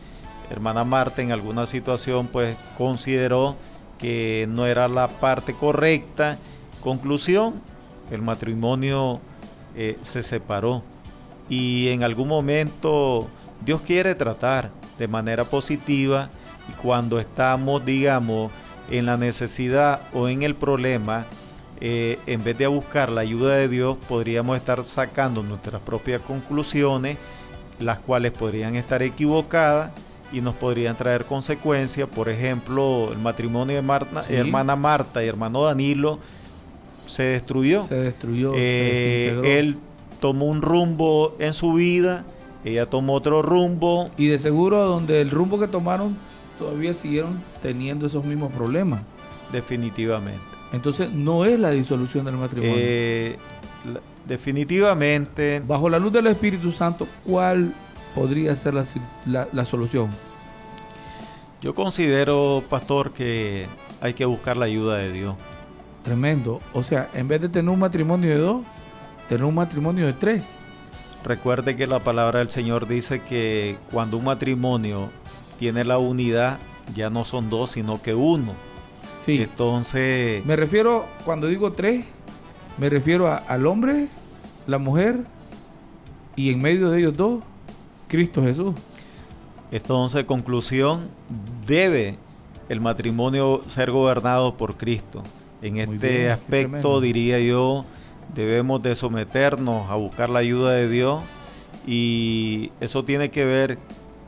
Hermana 0.50 0.84
Marta 0.84 1.22
en 1.22 1.32
alguna 1.32 1.64
situación 1.64 2.26
pues 2.26 2.54
consideró 2.76 3.56
que 3.98 4.46
no 4.50 4.66
era 4.66 4.88
la 4.88 5.08
parte 5.08 5.54
correcta. 5.54 6.36
Conclusión, 6.82 7.62
el 8.10 8.20
matrimonio 8.20 9.20
eh, 9.74 9.96
se 10.02 10.22
separó 10.22 10.82
y 11.48 11.88
en 11.88 12.02
algún 12.02 12.28
momento 12.28 13.28
Dios 13.64 13.80
quiere 13.80 14.14
tratar 14.14 14.70
de 14.98 15.08
manera 15.08 15.44
positiva 15.44 16.28
y 16.68 16.72
cuando 16.74 17.18
estamos, 17.18 17.84
digamos, 17.86 18.52
en 18.90 19.06
la 19.06 19.16
necesidad 19.16 20.02
o 20.12 20.28
en 20.28 20.42
el 20.42 20.54
problema, 20.54 21.24
eh, 21.80 22.18
en 22.26 22.42
vez 22.44 22.56
de 22.58 22.66
buscar 22.66 23.10
la 23.10 23.22
ayuda 23.22 23.56
de 23.56 23.68
Dios, 23.68 23.96
podríamos 24.08 24.56
estar 24.56 24.82
sacando 24.84 25.42
nuestras 25.42 25.80
propias 25.80 26.22
conclusiones, 26.22 27.18
las 27.80 27.98
cuales 27.98 28.32
podrían 28.32 28.76
estar 28.76 29.02
equivocadas 29.02 29.90
y 30.32 30.40
nos 30.40 30.54
podrían 30.54 30.96
traer 30.96 31.24
consecuencias. 31.24 32.08
Por 32.08 32.28
ejemplo, 32.28 33.10
el 33.12 33.18
matrimonio 33.18 33.76
de 33.76 33.82
Marta, 33.82 34.22
hermana 34.28 34.76
Marta 34.76 35.24
y 35.24 35.28
hermano 35.28 35.64
Danilo 35.64 36.18
se 37.06 37.22
destruyó. 37.24 37.82
Se 37.82 37.96
destruyó. 37.96 38.52
Eh, 38.54 39.58
él 39.58 39.76
tomó 40.20 40.46
un 40.46 40.62
rumbo 40.62 41.36
en 41.38 41.52
su 41.52 41.74
vida, 41.74 42.24
ella 42.64 42.86
tomó 42.86 43.14
otro 43.14 43.42
rumbo. 43.42 44.10
Y 44.16 44.28
de 44.28 44.38
seguro 44.38 44.84
donde 44.84 45.20
el 45.20 45.30
rumbo 45.30 45.58
que 45.58 45.68
tomaron 45.68 46.16
todavía 46.58 46.94
siguieron 46.94 47.42
teniendo 47.62 48.06
esos 48.06 48.24
mismos 48.24 48.52
problemas. 48.52 49.02
Definitivamente. 49.52 50.53
Entonces 50.74 51.10
no 51.10 51.44
es 51.44 51.58
la 51.58 51.70
disolución 51.70 52.24
del 52.24 52.36
matrimonio. 52.36 52.74
Eh, 52.76 53.36
definitivamente. 54.26 55.62
Bajo 55.66 55.88
la 55.88 55.98
luz 55.98 56.12
del 56.12 56.26
Espíritu 56.26 56.72
Santo, 56.72 57.06
¿cuál 57.24 57.72
podría 58.14 58.54
ser 58.54 58.74
la 58.74 59.64
solución? 59.64 60.10
Yo 61.64 61.74
considero, 61.74 62.62
pastor, 62.68 63.12
que 63.12 63.66
hay 64.02 64.12
que 64.12 64.26
buscar 64.26 64.58
la 64.58 64.66
ayuda 64.66 64.98
de 64.98 65.10
Dios. 65.10 65.34
Tremendo. 66.02 66.60
O 66.74 66.82
sea, 66.82 67.08
en 67.14 67.26
vez 67.26 67.40
de 67.40 67.48
tener 67.48 67.70
un 67.70 67.78
matrimonio 67.78 68.28
de 68.28 68.36
dos, 68.36 68.62
tener 69.30 69.44
un 69.44 69.54
matrimonio 69.54 70.04
de 70.04 70.12
tres. 70.12 70.42
Recuerde 71.24 71.74
que 71.74 71.86
la 71.86 72.00
palabra 72.00 72.40
del 72.40 72.50
Señor 72.50 72.86
dice 72.86 73.22
que 73.22 73.78
cuando 73.90 74.18
un 74.18 74.24
matrimonio 74.24 75.08
tiene 75.58 75.84
la 75.84 75.96
unidad, 75.96 76.58
ya 76.94 77.08
no 77.08 77.24
son 77.24 77.48
dos, 77.48 77.70
sino 77.70 78.02
que 78.02 78.14
uno. 78.14 78.52
Sí. 79.24 79.42
Entonces. 79.42 80.44
Me 80.44 80.56
refiero, 80.56 81.06
cuando 81.24 81.46
digo 81.46 81.72
tres, 81.72 82.04
me 82.78 82.90
refiero 82.90 83.26
al 83.28 83.66
hombre, 83.66 84.08
la 84.66 84.78
mujer 84.78 85.24
y 86.36 86.52
en 86.52 86.60
medio 86.60 86.90
de 86.90 87.00
ellos 87.00 87.16
dos, 87.16 87.42
Cristo 88.08 88.42
Jesús. 88.42 88.74
Entonces, 89.70 90.24
conclusión, 90.24 91.08
debe 91.66 92.16
el 92.68 92.80
matrimonio 92.80 93.62
ser 93.66 93.90
gobernado 93.90 94.56
por 94.56 94.76
Cristo. 94.76 95.22
En 95.62 95.78
este 95.78 96.30
aspecto, 96.30 97.00
diría 97.00 97.40
yo, 97.40 97.84
debemos 98.34 98.82
de 98.82 98.94
someternos 98.94 99.90
a 99.90 99.94
buscar 99.94 100.28
la 100.28 100.40
ayuda 100.40 100.72
de 100.72 100.88
Dios 100.88 101.22
y 101.86 102.70
eso 102.80 103.04
tiene 103.04 103.30
que 103.30 103.44
ver 103.44 103.78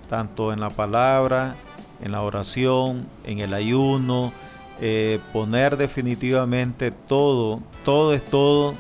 tanto 0.09 0.53
en 0.53 0.61
la 0.61 0.71
palabra, 0.71 1.57
en 2.03 2.13
la 2.13 2.23
oración, 2.23 3.07
en 3.25 3.41
el 3.41 3.53
ayuno, 3.53 4.33
eh, 4.81 5.19
poner 5.33 5.77
definitivamente 5.77 6.91
todo, 6.91 7.61
todo 7.85 8.15
es 8.15 8.25
todo, 8.25 8.75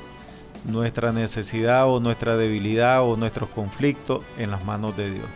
nuestra 0.64 1.12
necesidad 1.12 1.88
o 1.88 2.00
nuestra 2.00 2.36
debilidad 2.36 3.02
o 3.02 3.16
nuestros 3.16 3.48
conflictos 3.50 4.20
en 4.38 4.50
las 4.50 4.64
manos 4.64 4.96
de 4.96 5.10
Dios. 5.10 5.26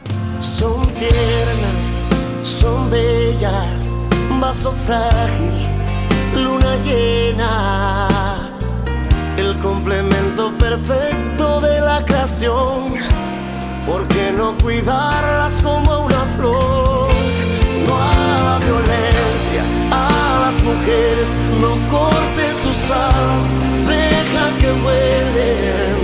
Son 0.41 0.83
tiernas, 0.95 2.05
son 2.43 2.91
bellas, 2.91 3.97
vaso 4.41 4.73
frágil 4.87 5.81
luna 6.35 6.77
llena, 6.85 8.09
el 9.37 9.59
complemento 9.59 10.53
perfecto 10.59 11.61
de 11.61 11.81
la 11.81 12.05
creación. 12.05 12.95
¿Por 13.87 14.07
qué 14.09 14.33
no 14.37 14.57
cuidarlas 14.59 15.61
como 15.63 16.05
una 16.05 16.25
flor? 16.37 16.80
Las 20.51 20.63
mujeres, 20.65 21.29
no 21.61 21.71
cortes 21.91 22.57
sus 22.57 22.91
alas, 22.91 23.45
deja 23.87 24.59
que 24.59 24.73
vuelen. 24.83 25.97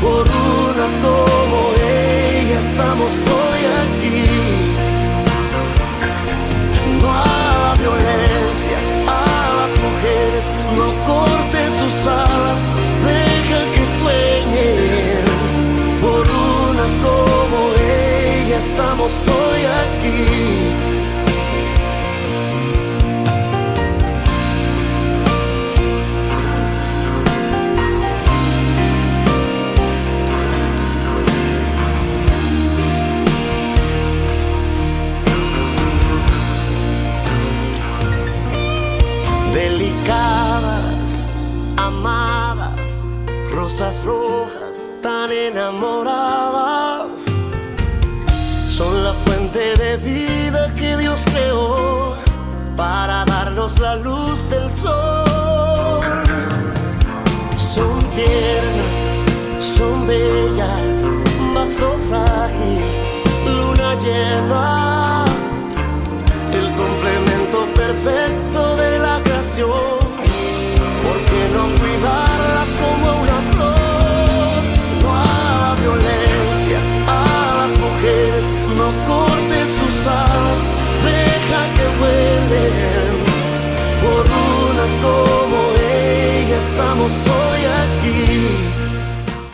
Por 0.00 0.22
una 0.22 0.86
como 1.02 1.72
ella 1.74 2.58
estamos 2.60 3.12
hoy 3.36 3.55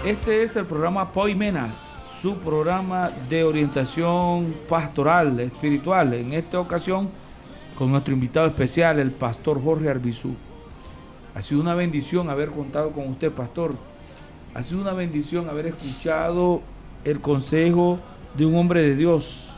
Este 0.04 0.42
es 0.42 0.56
el 0.56 0.66
programa 0.66 1.10
Poimenas, 1.10 1.96
su 2.16 2.36
programa 2.36 3.10
de 3.28 3.44
orientación 3.44 4.54
pastoral, 4.68 5.40
espiritual. 5.40 6.14
En 6.14 6.32
esta 6.32 6.60
ocasión, 6.60 7.08
con 7.76 7.90
nuestro 7.90 8.14
invitado 8.14 8.46
especial, 8.46 8.98
el 8.98 9.10
pastor 9.10 9.62
Jorge 9.62 9.88
Arbizú. 9.88 10.34
Ha 11.34 11.42
sido 11.42 11.60
una 11.60 11.74
bendición 11.74 12.30
haber 12.30 12.50
contado 12.50 12.90
con 12.92 13.08
usted, 13.08 13.32
pastor. 13.32 13.74
Ha 14.54 14.62
sido 14.62 14.80
una 14.80 14.92
bendición 14.92 15.48
haber 15.48 15.66
escuchado 15.66 16.62
el 17.04 17.20
consejo 17.20 17.98
de 18.36 18.46
un 18.46 18.56
hombre 18.56 18.82
de 18.82 18.96
Dios. 18.96 19.48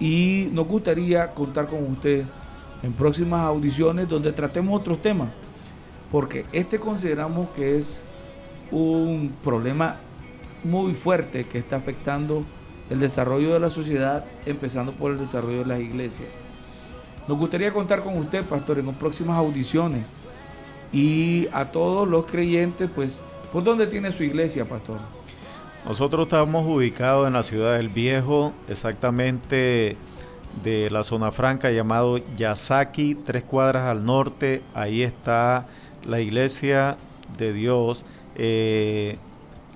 Y 0.00 0.48
nos 0.52 0.66
gustaría 0.66 1.32
contar 1.34 1.66
con 1.66 1.84
usted 1.90 2.24
en 2.82 2.92
próximas 2.92 3.40
audiciones 3.42 4.08
donde 4.08 4.32
tratemos 4.32 4.80
otros 4.80 5.02
temas. 5.02 5.28
Porque 6.12 6.44
este 6.52 6.78
consideramos 6.78 7.48
que 7.50 7.76
es 7.78 8.04
un 8.70 9.34
problema 9.42 9.96
muy 10.62 10.94
fuerte 10.94 11.44
que 11.44 11.58
está 11.58 11.76
afectando 11.76 12.44
el 12.90 13.00
desarrollo 13.00 13.54
de 13.54 13.60
la 13.60 13.70
sociedad, 13.70 14.24
empezando 14.46 14.92
por 14.92 15.12
el 15.12 15.18
desarrollo 15.18 15.60
de 15.60 15.66
las 15.66 15.80
iglesias. 15.80 16.28
Nos 17.26 17.38
gustaría 17.38 17.72
contar 17.72 18.04
con 18.04 18.16
usted, 18.18 18.44
pastor, 18.44 18.78
en 18.78 18.92
próximas 18.94 19.38
audiciones 19.38 20.04
y 20.92 21.48
a 21.52 21.70
todos 21.70 22.06
los 22.06 22.26
creyentes, 22.26 22.90
pues, 22.94 23.22
¿por 23.52 23.64
dónde 23.64 23.86
tiene 23.86 24.12
su 24.12 24.22
iglesia, 24.24 24.66
pastor? 24.66 24.98
Nosotros 25.86 26.26
estamos 26.26 26.66
ubicados 26.66 27.26
en 27.26 27.32
la 27.32 27.42
ciudad 27.42 27.76
del 27.76 27.88
Viejo, 27.88 28.52
exactamente 28.68 29.96
de 30.62 30.90
la 30.90 31.02
zona 31.02 31.32
franca 31.32 31.70
llamado 31.70 32.18
Yasaki, 32.36 33.14
tres 33.14 33.42
cuadras 33.42 33.84
al 33.84 34.04
norte. 34.04 34.62
Ahí 34.74 35.02
está 35.02 35.66
la 36.06 36.20
iglesia 36.20 36.96
de 37.38 37.52
Dios, 37.52 38.04
eh, 38.36 39.16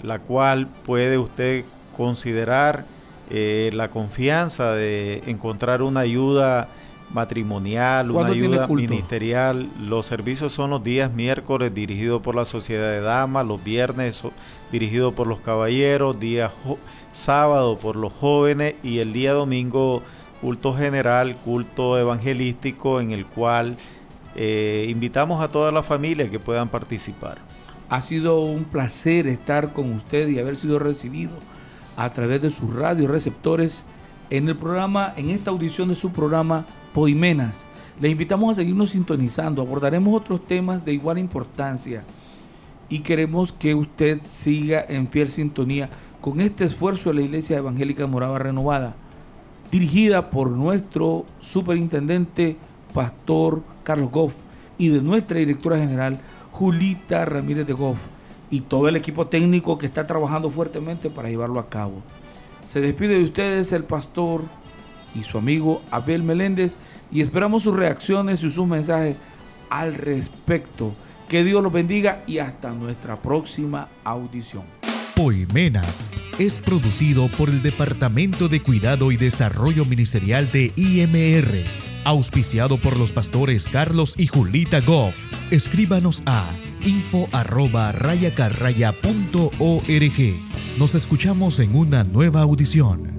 la 0.02 0.18
cual 0.18 0.68
puede 0.84 1.18
usted 1.18 1.64
considerar 1.96 2.84
eh, 3.30 3.70
la 3.72 3.90
confianza 3.90 4.74
de 4.74 5.22
encontrar 5.26 5.82
una 5.82 6.00
ayuda 6.00 6.68
matrimonial, 7.10 8.10
una 8.10 8.28
ayuda 8.28 8.66
ministerial. 8.66 9.68
Los 9.80 10.06
servicios 10.06 10.52
son 10.52 10.70
los 10.70 10.82
días 10.82 11.12
miércoles 11.12 11.74
dirigidos 11.74 12.20
por 12.22 12.34
la 12.34 12.44
Sociedad 12.44 12.90
de 12.90 13.00
Damas, 13.00 13.46
los 13.46 13.62
viernes 13.62 14.22
dirigidos 14.70 15.14
por 15.14 15.26
los 15.26 15.40
caballeros, 15.40 16.18
día 16.18 16.52
sábado 17.12 17.78
por 17.78 17.96
los 17.96 18.12
jóvenes 18.12 18.74
y 18.82 18.98
el 18.98 19.12
día 19.12 19.32
domingo 19.32 20.02
culto 20.40 20.74
general, 20.74 21.36
culto 21.44 21.98
evangelístico 21.98 23.00
en 23.00 23.10
el 23.10 23.24
cual 23.24 23.76
eh, 24.36 24.86
invitamos 24.90 25.42
a 25.42 25.48
toda 25.48 25.72
la 25.72 25.82
familia 25.82 26.30
que 26.30 26.38
puedan 26.38 26.68
participar. 26.68 27.38
Ha 27.88 28.00
sido 28.02 28.40
un 28.40 28.64
placer 28.64 29.26
estar 29.26 29.72
con 29.72 29.92
usted 29.92 30.28
y 30.28 30.38
haber 30.38 30.56
sido 30.56 30.78
recibido 30.78 31.32
a 31.96 32.10
través 32.10 32.42
de 32.42 32.50
sus 32.50 32.74
radios 32.74 33.10
receptores 33.10 33.84
en 34.28 34.48
el 34.48 34.56
programa, 34.56 35.14
en 35.16 35.30
esta 35.30 35.50
audición 35.50 35.88
de 35.88 35.94
su 35.94 36.12
programa 36.12 36.66
Poimenas. 36.92 37.64
Le 37.98 38.10
invitamos 38.10 38.52
a 38.52 38.54
seguirnos 38.56 38.90
sintonizando. 38.90 39.62
Abordaremos 39.62 40.14
otros 40.14 40.44
temas 40.44 40.84
de 40.84 40.92
igual 40.92 41.16
importancia 41.18 42.04
y 42.88 43.00
queremos 43.00 43.52
que 43.52 43.74
usted 43.74 44.20
siga 44.22 44.84
en 44.86 45.08
fiel 45.08 45.30
sintonía 45.30 45.88
con 46.20 46.40
este 46.40 46.64
esfuerzo 46.64 47.10
de 47.10 47.16
la 47.16 47.22
Iglesia 47.22 47.58
Evangélica 47.58 48.06
Morava 48.06 48.38
Renovada, 48.38 48.96
dirigida 49.70 50.30
por 50.30 50.50
nuestro 50.50 51.24
superintendente, 51.38 52.56
Pastor 52.96 53.62
Carlos 53.84 54.10
Goff, 54.10 54.36
y 54.78 54.88
de 54.88 55.02
nuestra 55.02 55.38
directora 55.38 55.76
general, 55.76 56.18
Julita 56.50 57.26
Ramírez 57.26 57.66
de 57.66 57.74
Goff, 57.74 57.98
y 58.50 58.62
todo 58.62 58.88
el 58.88 58.96
equipo 58.96 59.26
técnico 59.26 59.76
que 59.76 59.84
está 59.84 60.06
trabajando 60.06 60.50
fuertemente 60.50 61.10
para 61.10 61.28
llevarlo 61.28 61.60
a 61.60 61.68
cabo. 61.68 62.02
Se 62.64 62.80
despide 62.80 63.18
de 63.18 63.24
ustedes 63.24 63.70
el 63.72 63.84
pastor 63.84 64.44
y 65.14 65.24
su 65.24 65.36
amigo 65.36 65.82
Abel 65.90 66.22
Meléndez 66.22 66.78
y 67.12 67.20
esperamos 67.20 67.64
sus 67.64 67.76
reacciones 67.76 68.42
y 68.42 68.50
sus 68.50 68.66
mensajes 68.66 69.16
al 69.68 69.94
respecto. 69.94 70.94
Que 71.28 71.44
Dios 71.44 71.62
los 71.62 71.72
bendiga 71.72 72.22
y 72.26 72.38
hasta 72.38 72.70
nuestra 72.70 73.20
próxima 73.20 73.88
audición. 74.04 74.64
Poimenas 75.16 76.10
es 76.38 76.58
producido 76.58 77.28
por 77.38 77.48
el 77.48 77.62
Departamento 77.62 78.48
de 78.48 78.60
Cuidado 78.60 79.10
y 79.10 79.16
Desarrollo 79.16 79.84
Ministerial 79.86 80.50
de 80.52 80.72
IMR, 80.76 81.64
auspiciado 82.06 82.78
por 82.78 82.96
los 82.96 83.12
pastores 83.12 83.68
Carlos 83.68 84.14
y 84.16 84.28
Julita 84.28 84.80
Goff. 84.80 85.26
Escríbanos 85.50 86.22
a 86.24 86.48
info 86.84 87.28
Nos 90.78 90.94
escuchamos 90.94 91.58
en 91.58 91.74
una 91.74 92.04
nueva 92.04 92.42
audición. 92.42 93.15